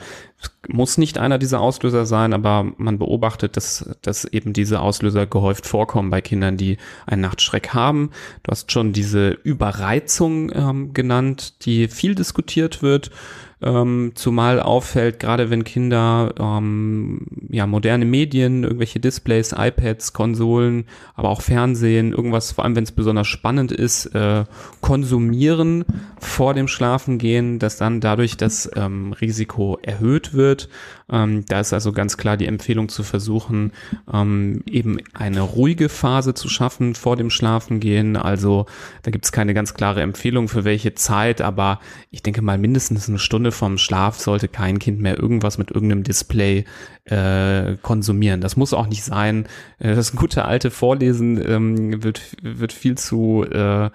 [0.68, 5.66] muss nicht einer dieser Auslöser sein, aber man beobachtet, dass, dass eben diese Auslöser gehäuft
[5.66, 8.12] vorkommen bei Kindern, die einen Nachtschreck haben.
[8.44, 13.12] Du hast schon diese Überreizung ähm, genannt, die viel diskutiert wird.
[13.62, 21.28] Ähm, zumal auffällt, gerade wenn Kinder ähm, ja moderne Medien, irgendwelche Displays, iPads, Konsolen, aber
[21.28, 24.46] auch Fernsehen, irgendwas, vor allem wenn es besonders spannend ist, äh,
[24.80, 25.84] konsumieren
[26.20, 30.70] vor dem Schlafengehen, dass dann dadurch das ähm, Risiko erhöht wird.
[31.12, 33.72] Ähm, da ist also ganz klar die Empfehlung zu versuchen,
[34.12, 38.16] ähm, eben eine ruhige Phase zu schaffen vor dem Schlafengehen.
[38.16, 38.68] Also
[39.04, 41.80] da gibt es keine ganz klare Empfehlung für welche Zeit, aber
[42.12, 46.04] ich denke mal mindestens eine Stunde vom Schlaf sollte kein Kind mehr irgendwas mit irgendeinem
[46.04, 46.66] Display
[47.06, 48.42] äh, konsumieren.
[48.42, 49.48] Das muss auch nicht sein.
[49.80, 53.90] Äh, das gute alte Vorlesen ähm, wird, wird viel zu äh,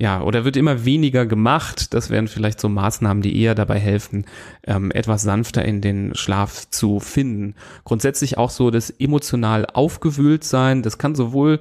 [0.00, 1.92] ja, oder wird immer weniger gemacht.
[1.92, 4.24] Das wären vielleicht so Maßnahmen, die eher dabei helfen,
[4.66, 7.54] ähm, etwas sanfter in den Schlaf zu finden.
[7.84, 10.80] Grundsätzlich auch so das emotional aufgewühlt sein.
[10.80, 11.60] Das kann sowohl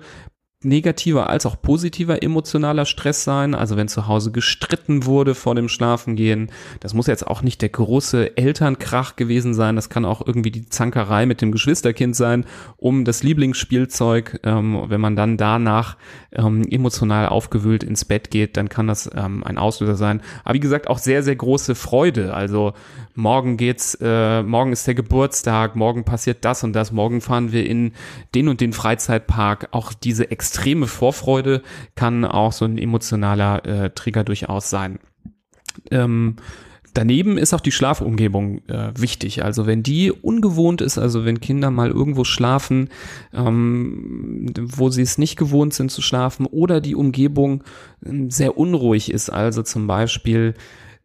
[0.62, 3.56] negativer als auch positiver emotionaler Stress sein.
[3.56, 7.70] Also wenn zu Hause gestritten wurde vor dem Schlafengehen, das muss jetzt auch nicht der
[7.70, 9.78] große Elternkrach gewesen sein.
[9.78, 12.46] Das kann auch irgendwie die Zankerei mit dem Geschwisterkind sein
[12.76, 14.42] um das Lieblingsspielzeug.
[14.44, 15.96] Ähm, wenn man dann danach
[16.34, 20.22] ähm, emotional aufgewühlt ins Bett geht, dann kann das ähm, ein Auslöser sein.
[20.44, 22.34] Aber wie gesagt, auch sehr, sehr große Freude.
[22.34, 22.74] Also
[23.20, 27.70] morgen geht's, äh, morgen ist der Geburtstag, morgen passiert das und das, morgen fahren wir
[27.70, 27.92] in
[28.34, 29.70] den und den Freizeitpark.
[29.72, 31.62] Auch diese extreme Vorfreude
[31.96, 35.00] kann auch so ein emotionaler äh, Trigger durchaus sein.
[35.92, 36.38] Ähm,
[36.94, 39.44] Daneben ist auch die Schlafumgebung äh, wichtig.
[39.44, 42.90] Also wenn die ungewohnt ist, also wenn Kinder mal irgendwo schlafen,
[43.34, 47.64] ähm, wo sie es nicht gewohnt sind zu schlafen, oder die Umgebung
[48.04, 50.56] äh, sehr unruhig ist, also zum Beispiel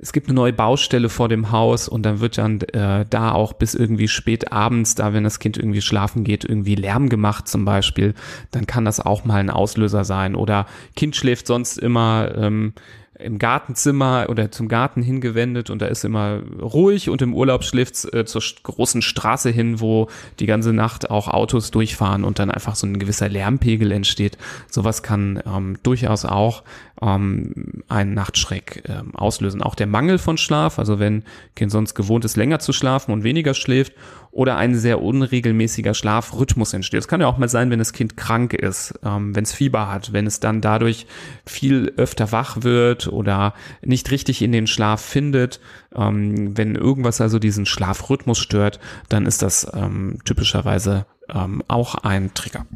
[0.05, 3.55] es gibt eine neue Baustelle vor dem Haus und dann wird dann äh, da auch
[3.55, 7.64] bis irgendwie spät abends, da wenn das Kind irgendwie schlafen geht, irgendwie Lärm gemacht zum
[7.64, 8.12] Beispiel,
[8.51, 10.35] dann kann das auch mal ein Auslöser sein.
[10.35, 12.75] Oder Kind schläft sonst immer ähm,
[13.18, 18.12] im Gartenzimmer oder zum Garten hingewendet und da ist immer ruhig und im Urlaub schläft
[18.12, 20.09] äh, zur großen Straße hin, wo
[20.40, 24.37] die ganze Nacht auch Autos durchfahren und dann einfach so ein gewisser Lärmpegel entsteht.
[24.68, 26.64] Sowas kann ähm, durchaus auch
[27.00, 29.62] ähm, einen Nachtschreck ähm, auslösen.
[29.62, 31.22] Auch der Mangel von Schlaf, also wenn
[31.55, 33.92] Kind sonst gewohnt ist, länger zu schlafen und weniger schläft
[34.35, 36.99] oder ein sehr unregelmäßiger Schlafrhythmus entsteht.
[36.99, 39.88] Es kann ja auch mal sein, wenn das Kind krank ist, ähm, wenn es Fieber
[39.88, 41.07] hat, wenn es dann dadurch
[41.47, 45.61] viel öfter wach wird oder nicht richtig in den Schlaf findet.
[45.94, 52.35] Ähm, wenn irgendwas also diesen Schlafrhythmus stört, dann ist das ähm, typischerweise ähm, auch ein
[52.35, 52.66] Trigger.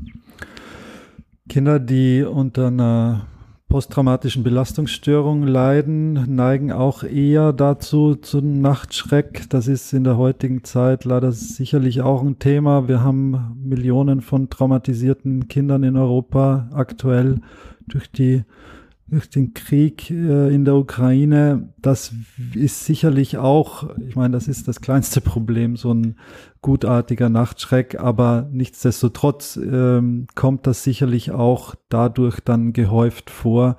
[1.49, 3.27] Kinder, die unter einer
[3.69, 9.45] posttraumatischen Belastungsstörungen leiden, neigen auch eher dazu zum Nachtschreck.
[9.51, 12.89] Das ist in der heutigen Zeit leider sicherlich auch ein Thema.
[12.89, 17.41] Wir haben Millionen von traumatisierten Kindern in Europa aktuell
[17.87, 18.45] durch die
[19.11, 22.13] durch den Krieg äh, in der Ukraine, das
[22.55, 26.17] ist sicherlich auch, ich meine, das ist das kleinste Problem, so ein
[26.61, 33.77] gutartiger Nachtschreck, aber nichtsdestotrotz ähm, kommt das sicherlich auch dadurch dann gehäuft vor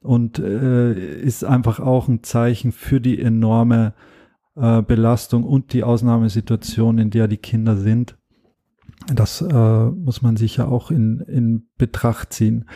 [0.00, 3.94] und äh, ist einfach auch ein Zeichen für die enorme
[4.56, 8.16] äh, Belastung und die Ausnahmesituation, in der die Kinder sind.
[9.12, 12.66] Das äh, muss man sicher auch in, in Betracht ziehen.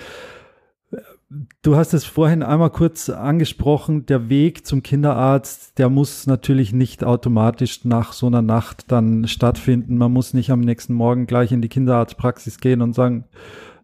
[1.60, 7.02] Du hast es vorhin einmal kurz angesprochen, der Weg zum Kinderarzt, der muss natürlich nicht
[7.02, 9.98] automatisch nach so einer Nacht dann stattfinden.
[9.98, 13.24] Man muss nicht am nächsten Morgen gleich in die Kinderarztpraxis gehen und sagen,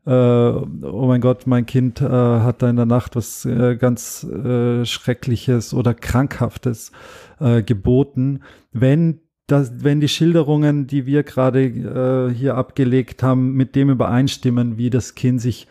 [0.06, 4.22] äh, oh mein Gott, mein Kind äh, hat da in der Nacht was äh, ganz
[4.22, 6.92] äh, Schreckliches oder Krankhaftes
[7.40, 8.42] äh, geboten.
[8.70, 14.78] Wenn das, wenn die Schilderungen, die wir gerade äh, hier abgelegt haben, mit dem übereinstimmen,
[14.78, 15.66] wie das Kind sich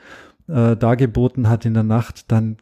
[0.47, 2.57] äh, dargeboten hat in der Nacht, dann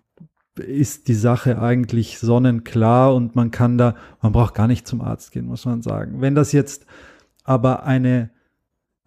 [0.60, 5.32] ist die Sache eigentlich sonnenklar und man kann da, man braucht gar nicht zum Arzt
[5.32, 6.22] gehen, muss man sagen.
[6.22, 6.86] Wenn das jetzt
[7.44, 8.32] aber eine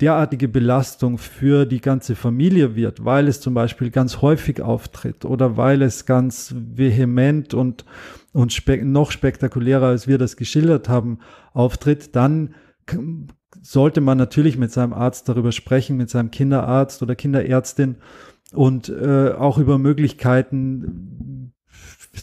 [0.00, 5.56] derartige Belastung für die ganze Familie wird, weil es zum Beispiel ganz häufig auftritt oder
[5.56, 7.84] weil es ganz vehement und,
[8.32, 11.20] und spe noch spektakulärer, als wir das geschildert haben,
[11.52, 12.54] auftritt, dann
[13.60, 17.96] sollte man natürlich mit seinem Arzt darüber sprechen, mit seinem Kinderarzt oder Kinderärztin
[18.52, 21.52] und äh, auch über Möglichkeiten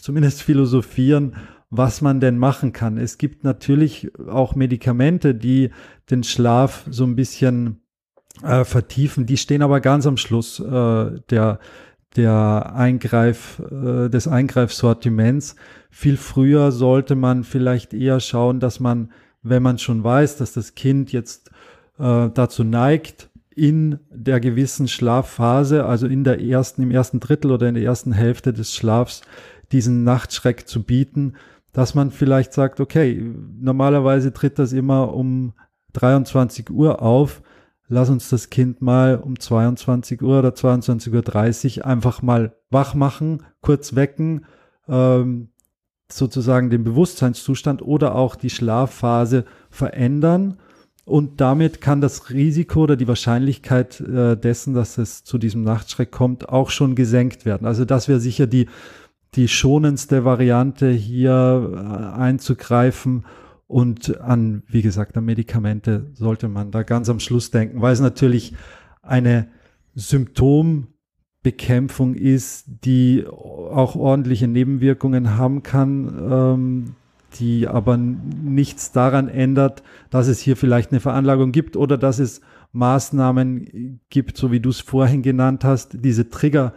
[0.00, 1.34] zumindest philosophieren,
[1.70, 2.98] was man denn machen kann.
[2.98, 5.70] Es gibt natürlich auch Medikamente, die
[6.10, 7.80] den Schlaf so ein bisschen
[8.42, 9.26] äh, vertiefen.
[9.26, 11.60] Die stehen aber ganz am Schluss äh, der,
[12.16, 15.56] der Eingreif, äh, des Eingreifsortiments.
[15.90, 19.12] Viel früher sollte man vielleicht eher schauen, dass man,
[19.42, 21.50] wenn man schon weiß, dass das Kind jetzt
[21.98, 27.68] äh, dazu neigt, in der gewissen Schlafphase, also in der ersten, im ersten Drittel oder
[27.68, 29.22] in der ersten Hälfte des Schlafs,
[29.72, 31.34] diesen Nachtschreck zu bieten,
[31.72, 33.22] dass man vielleicht sagt, okay,
[33.60, 35.52] normalerweise tritt das immer um
[35.92, 37.42] 23 Uhr auf,
[37.88, 43.44] lass uns das Kind mal um 22 Uhr oder 22.30 Uhr einfach mal wach machen,
[43.60, 44.44] kurz wecken,
[44.88, 45.50] ähm,
[46.10, 50.58] sozusagen den Bewusstseinszustand oder auch die Schlafphase verändern.
[51.10, 56.12] Und damit kann das Risiko oder die Wahrscheinlichkeit äh, dessen, dass es zu diesem Nachtschreck
[56.12, 57.66] kommt, auch schon gesenkt werden.
[57.66, 58.68] Also das wäre sicher die
[59.34, 61.78] die schonendste Variante hier äh,
[62.18, 63.26] einzugreifen.
[63.66, 68.00] Und an, wie gesagt, an Medikamente sollte man da ganz am Schluss denken, weil es
[68.00, 68.54] natürlich
[69.02, 69.48] eine
[69.94, 76.94] Symptombekämpfung ist, die auch ordentliche Nebenwirkungen haben kann, ähm,
[77.38, 82.40] die aber nichts daran ändert, dass es hier vielleicht eine Veranlagung gibt oder dass es
[82.72, 86.72] Maßnahmen gibt, so wie du es vorhin genannt hast, diese Trigger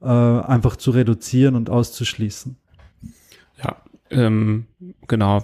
[0.00, 2.56] äh, einfach zu reduzieren und auszuschließen.
[3.62, 3.76] Ja,
[4.10, 4.66] ähm,
[5.06, 5.42] genau.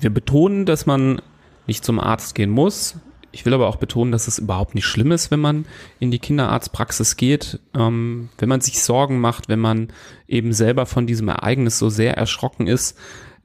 [0.00, 1.20] Wir betonen, dass man
[1.66, 2.96] nicht zum Arzt gehen muss.
[3.32, 5.66] Ich will aber auch betonen, dass es überhaupt nicht schlimm ist, wenn man
[6.00, 9.88] in die Kinderarztpraxis geht, ähm, wenn man sich Sorgen macht, wenn man
[10.26, 12.98] eben selber von diesem Ereignis so sehr erschrocken ist,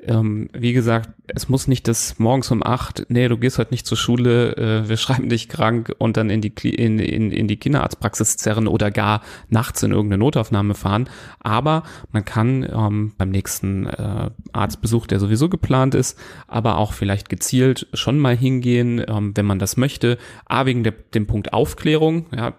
[0.08, 3.86] ähm, wie gesagt, es muss nicht das morgens um acht, nee, du gehst heute nicht
[3.86, 7.58] zur Schule, äh, wir schreiben dich krank und dann in die, in, in, in die
[7.58, 11.10] Kinderarztpraxis zerren oder gar nachts in irgendeine Notaufnahme fahren.
[11.40, 17.30] Aber man kann ähm, beim nächsten äh, Arztbesuch, der sowieso geplant ist, aber auch vielleicht
[17.30, 20.18] gezielt schon mal hingehen, ähm, wenn man das möchte.
[20.46, 22.26] A, wegen der, dem Punkt Aufklärung.
[22.36, 22.54] Ja,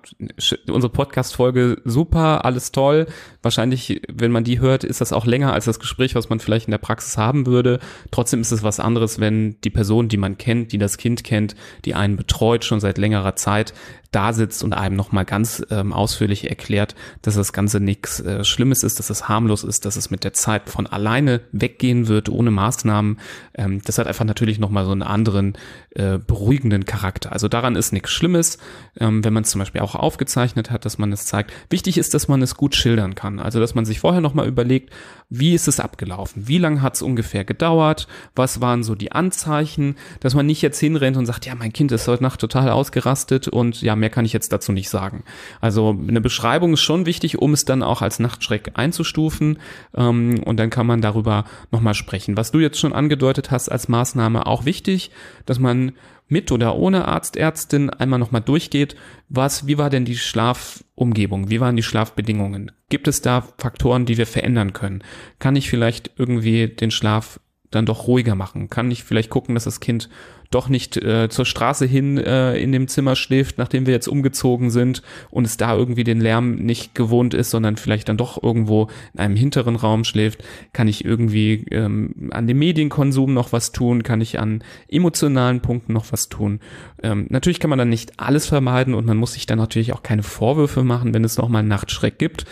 [0.71, 3.07] unsere Podcast-Folge super, alles toll.
[3.43, 6.67] Wahrscheinlich, wenn man die hört, ist das auch länger als das Gespräch, was man vielleicht
[6.67, 7.79] in der Praxis haben würde.
[8.11, 11.57] Trotzdem ist es was anderes, wenn die Person, die man kennt, die das Kind kennt,
[11.85, 13.73] die einen betreut schon seit längerer Zeit,
[14.17, 18.83] da sitzt und einem nochmal ganz ähm, ausführlich erklärt, dass das Ganze nichts äh, Schlimmes
[18.83, 22.51] ist, dass es harmlos ist, dass es mit der Zeit von alleine weggehen wird, ohne
[22.51, 23.19] Maßnahmen.
[23.55, 25.59] Ähm, das hat einfach natürlich nochmal so einen anderen
[25.91, 27.33] äh, beruhigenden Charakter.
[27.33, 28.59] Also daran ist nichts Schlimmes,
[28.99, 31.53] ähm, wenn man es zum Beispiel auch aufgezeichnet hat, dass man es zeigt.
[31.69, 33.39] Wichtig ist, dass man es gut schildern kann.
[33.41, 34.95] Also dass man sich vorher nochmal überlegt,
[35.29, 36.47] wie ist es abgelaufen?
[36.47, 38.07] Wie lange hat es ungefähr gedauert?
[38.35, 39.97] Was waren so die Anzeichen?
[40.21, 43.49] Dass man nicht jetzt hinrennt und sagt, ja, mein Kind ist heute Nacht total ausgerastet
[43.49, 45.25] und ja, mehr kann ich jetzt dazu nicht sagen.
[45.61, 49.59] Also eine Beschreibung ist schon wichtig, um es dann auch als Nachtschreck einzustufen
[49.95, 52.37] ähm, und dann kann man darüber nochmal sprechen.
[52.37, 55.11] Was du jetzt schon angedeutet hast als Maßnahme auch wichtig,
[55.45, 55.93] dass man
[56.29, 58.97] mit oder ohne Arzt, einmal nochmal durchgeht,
[59.29, 62.73] was, wie war denn die Schlafumgebung, wie waren die Schlafbedingungen?
[62.89, 65.03] Gibt es da Faktoren, die wir verändern können?
[65.39, 67.41] Kann ich vielleicht irgendwie den Schlaf
[67.77, 68.69] dann doch ruhiger machen?
[68.71, 70.09] Kann ich vielleicht gucken, dass das Kind
[70.51, 74.71] doch nicht äh, zur Straße hin äh, in dem Zimmer schläft, nachdem wir jetzt umgezogen
[74.71, 78.89] sind und es da irgendwie den Lärm nicht gewohnt ist, sondern vielleicht dann doch irgendwo
[79.15, 84.03] in einem hinteren Raum schläft, kann ich irgendwie ähm, an dem Medienkonsum noch was tun,
[84.03, 86.61] kann ich an emotionalen Punkten noch was tun.
[87.03, 90.03] Ähm, natürlich kann man dann nicht alles vermeiden und man muss sich dann natürlich auch
[90.03, 92.47] keine Vorwürfe machen, wenn es nochmal einen Nachtschreck gibt.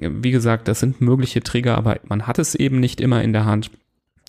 [0.00, 3.46] Wie gesagt, das sind mögliche Trigger, aber man hat es eben nicht immer in der
[3.46, 3.70] Hand.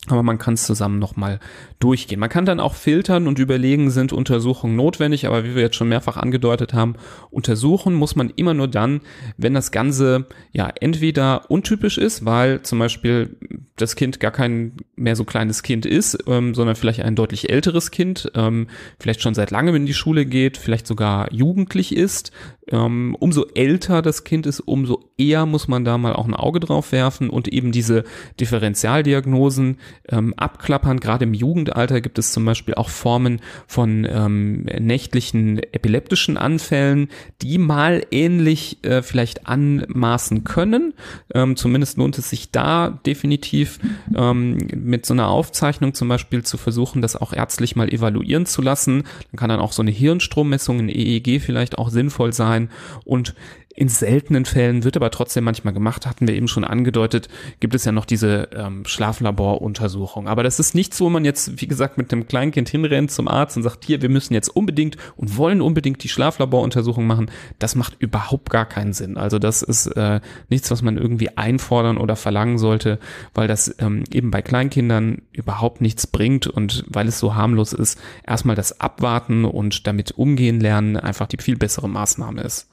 [0.08, 1.40] Aber man kann es zusammen nochmal
[1.80, 2.20] durchgehen.
[2.20, 5.90] Man kann dann auch filtern und überlegen, sind Untersuchungen notwendig, aber wie wir jetzt schon
[5.90, 6.96] mehrfach angedeutet haben,
[7.32, 9.02] untersuchen muss man immer nur dann,
[9.38, 13.36] wenn das Ganze ja entweder untypisch ist, weil zum Beispiel
[13.76, 17.92] das Kind gar kein mehr so kleines Kind ist, ähm, sondern vielleicht ein deutlich älteres
[17.92, 18.68] Kind, ähm,
[19.00, 22.32] vielleicht schon seit langem in die Schule geht, vielleicht sogar jugendlich ist.
[22.72, 26.60] Ähm, umso älter das Kind ist, umso eher muss man da mal auch ein Auge
[26.60, 28.04] drauf werfen und eben diese
[28.40, 29.78] Differentialdiagnosen
[30.10, 31.00] ähm, abklappern.
[31.00, 37.10] Gerade im Jugendalter gibt es zum Beispiel auch Formen von ähm, nächtlichen epileptischen Anfällen,
[37.42, 40.94] die mal ähnlich äh, vielleicht anmaßen können.
[41.34, 43.80] Ähm, zumindest lohnt es sich da definitiv
[44.16, 48.62] ähm, mit so einer Aufzeichnung zum Beispiel zu versuchen, das auch ärztlich mal evaluieren zu
[48.62, 49.04] lassen.
[49.32, 52.59] Dann kann dann auch so eine Hirnstrommessung, ein EEG vielleicht auch sinnvoll sein.
[53.06, 53.36] Und
[53.76, 57.86] in seltenen Fällen wird aber trotzdem manchmal gemacht, hatten wir eben schon angedeutet, gibt es
[57.86, 60.28] ja noch diese ähm, Schlaflaboruntersuchung.
[60.28, 63.58] Aber das ist nichts, wo man jetzt, wie gesagt, mit einem Kleinkind hinrennt zum Arzt
[63.58, 67.32] und sagt, hier, wir müssen jetzt unbedingt und wollen unbedingt die Schlaflaboruntersuchung machen.
[67.60, 69.18] Das macht überhaupt gar keinen Sinn.
[69.18, 73.00] Also das ist äh, nichts, was man irgendwie einfordern oder verlangen sollte,
[73.36, 78.00] weil das ähm, eben bei Kleinkindern überhaupt nichts bringt und weil es so harmlos ist,
[78.26, 82.68] erstmal das Abwarten und damit umgehen lernen einfach die viel bessere Maßnahme ist.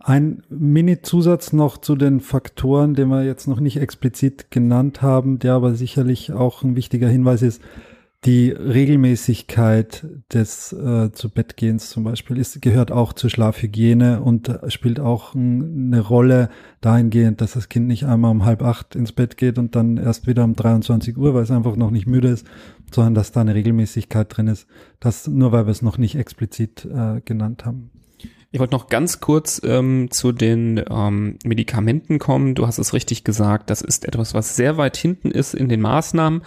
[0.00, 5.54] Ein Mini-Zusatz noch zu den Faktoren, den wir jetzt noch nicht explizit genannt haben, der
[5.54, 7.60] aber sicherlich auch ein wichtiger Hinweis ist.
[8.24, 14.98] Die Regelmäßigkeit des äh, zu Bettgehens zum Beispiel ist, gehört auch zur Schlafhygiene und spielt
[14.98, 16.48] auch eine Rolle
[16.80, 20.26] dahingehend, dass das Kind nicht einmal um halb acht ins Bett geht und dann erst
[20.26, 22.44] wieder um 23 Uhr, weil es einfach noch nicht müde ist,
[22.92, 24.66] sondern dass da eine Regelmäßigkeit drin ist.
[24.98, 27.90] Das nur, weil wir es noch nicht explizit äh, genannt haben.
[28.50, 32.54] Ich wollte noch ganz kurz ähm, zu den ähm, Medikamenten kommen.
[32.54, 35.82] Du hast es richtig gesagt, das ist etwas, was sehr weit hinten ist in den
[35.82, 36.40] Maßnahmen.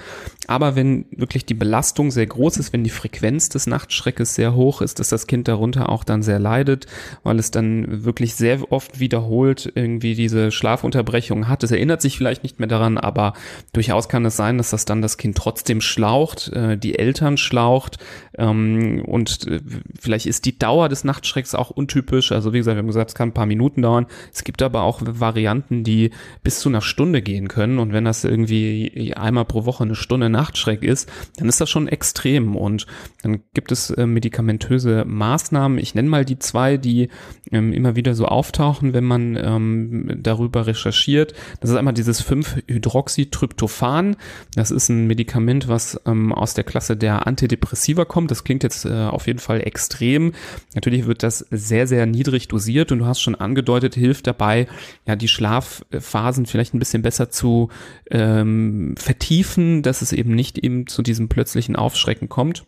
[0.47, 4.81] Aber wenn wirklich die Belastung sehr groß ist, wenn die Frequenz des Nachtschreckes sehr hoch
[4.81, 6.87] ist, dass das Kind darunter auch dann sehr leidet,
[7.21, 11.63] weil es dann wirklich sehr oft wiederholt irgendwie diese Schlafunterbrechung hat.
[11.63, 13.33] Es erinnert sich vielleicht nicht mehr daran, aber
[13.73, 17.99] durchaus kann es sein, dass das dann das Kind trotzdem schlaucht, äh, die Eltern schlaucht
[18.39, 19.59] ähm, und äh,
[19.99, 22.31] vielleicht ist die Dauer des Nachtschrecks auch untypisch.
[22.31, 24.07] Also wie gesagt, wir haben gesagt, es kann ein paar Minuten dauern.
[24.33, 26.11] Es gibt aber auch Varianten, die
[26.43, 27.79] bis zu einer Stunde gehen können.
[27.79, 31.87] Und wenn das irgendwie einmal pro Woche eine Stunde Nachtschreck ist, dann ist das schon
[31.87, 32.55] extrem.
[32.55, 32.85] Und
[33.23, 35.77] dann gibt es äh, medikamentöse Maßnahmen.
[35.77, 37.09] Ich nenne mal die zwei, die
[37.51, 41.33] ähm, immer wieder so auftauchen, wenn man ähm, darüber recherchiert.
[41.59, 44.15] Das ist einmal dieses 5-Hydroxytryptophan.
[44.55, 48.31] Das ist ein Medikament, was ähm, aus der Klasse der Antidepressiva kommt.
[48.31, 50.33] Das klingt jetzt äh, auf jeden Fall extrem.
[50.73, 54.67] Natürlich wird das sehr, sehr niedrig dosiert und du hast schon angedeutet, hilft dabei,
[55.07, 57.69] ja, die Schlafphasen vielleicht ein bisschen besser zu
[58.09, 62.65] ähm, vertiefen, dass es eben nicht eben zu diesem plötzlichen Aufschrecken kommt.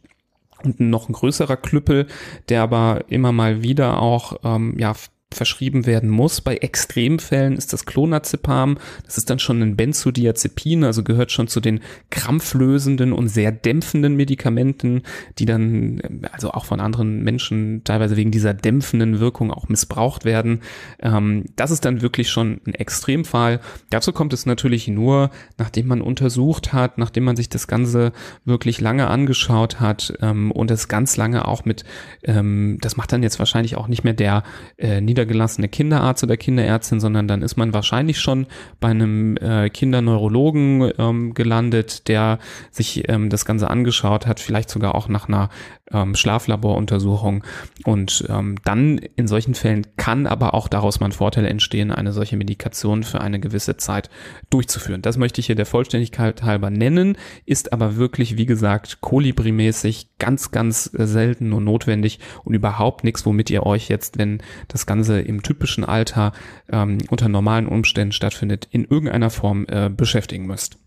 [0.64, 2.08] Und noch ein größerer Klüppel,
[2.48, 4.94] der aber immer mal wieder auch ähm, ja,
[5.34, 6.42] verschrieben werden muss.
[6.42, 8.78] Bei Extremfällen ist das Clonazepam.
[9.06, 14.16] Das ist dann schon ein Benzodiazepin, also gehört schon zu den krampflösenden und sehr dämpfenden
[14.16, 15.04] Medikamenten,
[15.40, 20.62] die dann also auch von anderen Menschen teilweise wegen dieser dämpfenden Wirkung auch missbraucht werden.
[21.02, 23.60] Ähm, das ist dann wirklich schon ein Extremfall.
[23.90, 28.12] Dazu kommt es natürlich nur, nachdem man untersucht hat, nachdem man sich das Ganze
[28.46, 31.84] wirklich lange angeschaut hat ähm, und es ganz lange auch mit,
[32.24, 34.44] ähm, das macht dann jetzt wahrscheinlich auch nicht mehr der
[34.78, 38.48] äh, niedergelassene Kinderarzt oder Kinderärztin, sondern dann ist man wahrscheinlich schon
[38.80, 42.40] bei einem äh, Kinderneurologen ähm, gelandet, der
[42.72, 45.50] sich ähm, das Ganze angeschaut hat, vielleicht sogar auch nach einer
[45.92, 47.44] ähm, Schlaflaboruntersuchung.
[47.86, 52.12] Und ähm, dann in solchen Fällen kann aber auch daraus mal ein Vorteil entstehen, eine
[52.12, 54.10] solche Medikation für eine gewisse Zeit
[54.50, 55.02] durchzuführen.
[55.02, 60.52] Das möchte ich hier der Vollständigkeit halber nennen, ist aber wirklich, wie gesagt, kolibrimäßig ganz,
[60.52, 65.44] ganz selten nur notwendig und überhaupt nichts, womit ihr euch jetzt, wenn das Ganze im
[65.44, 66.34] typischen Alter
[66.70, 70.78] ähm, unter normalen Umständen stattfindet, in irgendeiner Form äh, beschäftigen müsst.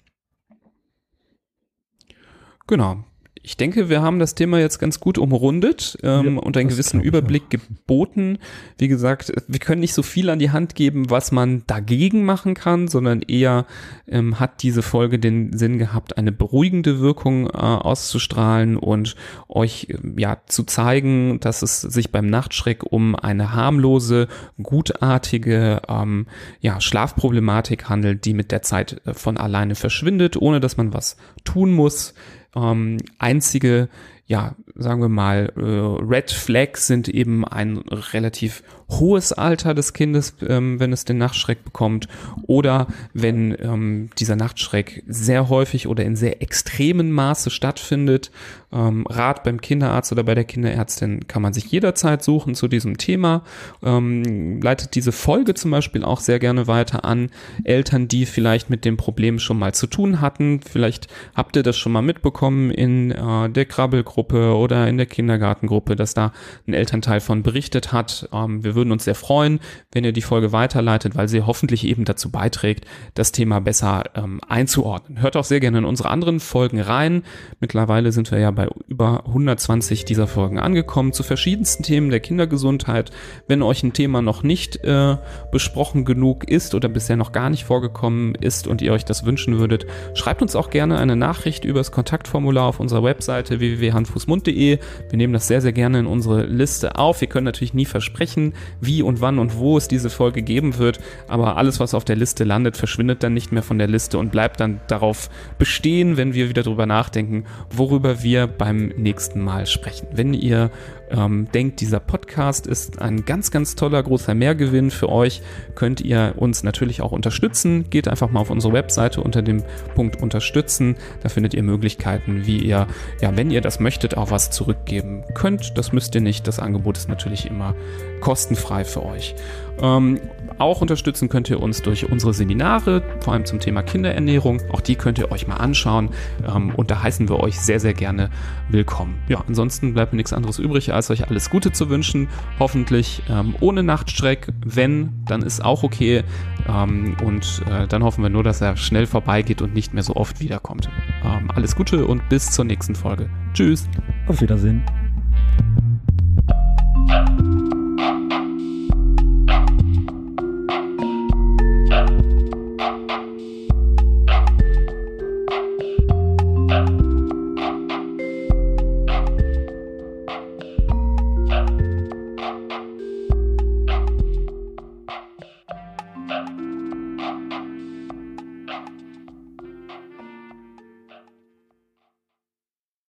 [2.66, 3.04] Genau.
[3.46, 7.00] Ich denke, wir haben das Thema jetzt ganz gut umrundet ähm, ja, und einen gewissen
[7.00, 8.38] Überblick geboten.
[8.76, 12.54] Wie gesagt, wir können nicht so viel an die Hand geben, was man dagegen machen
[12.54, 13.66] kann, sondern eher
[14.08, 19.14] ähm, hat diese Folge den Sinn gehabt, eine beruhigende Wirkung äh, auszustrahlen und
[19.48, 24.26] euch äh, ja zu zeigen, dass es sich beim Nachtschreck um eine harmlose,
[24.60, 26.26] gutartige ähm,
[26.60, 31.16] ja, Schlafproblematik handelt, die mit der Zeit äh, von alleine verschwindet, ohne dass man was
[31.44, 32.12] tun muss.
[32.56, 33.88] Ähm, einzige,
[34.26, 40.34] ja, sagen wir mal, äh, Red Flags sind eben ein relativ hohes Alter des Kindes,
[40.46, 42.08] ähm, wenn es den Nachtschreck bekommt,
[42.46, 48.30] oder wenn ähm, dieser Nachtschreck sehr häufig oder in sehr extremen Maße stattfindet.
[48.72, 52.98] Ähm, Rat beim Kinderarzt oder bei der Kinderärztin kann man sich jederzeit suchen zu diesem
[52.98, 53.42] Thema.
[53.82, 57.30] Leitet diese Folge zum Beispiel auch sehr gerne weiter an
[57.64, 60.60] Eltern, die vielleicht mit dem Problem schon mal zu tun hatten.
[60.60, 65.94] Vielleicht habt ihr das schon mal mitbekommen in äh, der Krabbelgruppe oder in der Kindergartengruppe,
[65.94, 66.32] dass da
[66.66, 68.28] ein Elternteil von berichtet hat.
[68.32, 69.60] Ähm, wir würden uns sehr freuen,
[69.92, 74.40] wenn ihr die Folge weiterleitet, weil sie hoffentlich eben dazu beiträgt, das Thema besser ähm,
[74.48, 75.22] einzuordnen.
[75.22, 77.22] Hört auch sehr gerne in unsere anderen Folgen rein.
[77.60, 83.12] Mittlerweile sind wir ja bei über 120 dieser Folgen angekommen zu verschiedensten Themen der Kindergesundheit.
[83.46, 85.16] Wenn euch ein Thema noch nicht äh,
[85.52, 89.60] besprochen genug ist oder bisher noch gar nicht vorgekommen ist und ihr euch das wünschen
[89.60, 94.55] würdet, schreibt uns auch gerne eine Nachricht über das Kontaktformular auf unserer Webseite www handfußmund.de.
[94.56, 94.78] Wir
[95.12, 97.20] nehmen das sehr, sehr gerne in unsere Liste auf.
[97.20, 100.98] Wir können natürlich nie versprechen, wie und wann und wo es diese Folge geben wird,
[101.28, 104.32] aber alles, was auf der Liste landet, verschwindet dann nicht mehr von der Liste und
[104.32, 110.08] bleibt dann darauf bestehen, wenn wir wieder drüber nachdenken, worüber wir beim nächsten Mal sprechen.
[110.12, 110.70] Wenn ihr
[111.10, 115.42] ähm, denkt, dieser Podcast ist ein ganz, ganz toller großer Mehrgewinn für euch,
[115.74, 117.88] könnt ihr uns natürlich auch unterstützen.
[117.90, 119.62] Geht einfach mal auf unsere Webseite unter dem
[119.94, 120.96] Punkt Unterstützen.
[121.22, 122.86] Da findet ihr Möglichkeiten, wie ihr,
[123.20, 125.76] ja, wenn ihr das möchtet, auch was zurückgeben könnt.
[125.78, 126.46] Das müsst ihr nicht.
[126.46, 127.74] Das Angebot ist natürlich immer
[128.20, 129.34] kostenfrei für euch.
[129.80, 130.20] Ähm,
[130.58, 134.62] auch unterstützen könnt ihr uns durch unsere Seminare, vor allem zum Thema Kinderernährung.
[134.72, 136.10] Auch die könnt ihr euch mal anschauen
[136.46, 138.30] ähm, und da heißen wir euch sehr, sehr gerne
[138.70, 139.18] willkommen.
[139.28, 142.28] Ja, ansonsten bleibt mir nichts anderes übrig, als euch alles Gute zu wünschen.
[142.58, 144.48] Hoffentlich ähm, ohne Nachtstreck.
[144.64, 146.24] Wenn, dann ist auch okay.
[146.68, 150.16] Ähm, und äh, dann hoffen wir nur, dass er schnell vorbeigeht und nicht mehr so
[150.16, 150.88] oft wiederkommt.
[151.22, 153.28] Ähm, alles Gute und bis zur nächsten Folge.
[153.52, 153.88] Tschüss.
[154.26, 154.82] Auf Wiedersehen.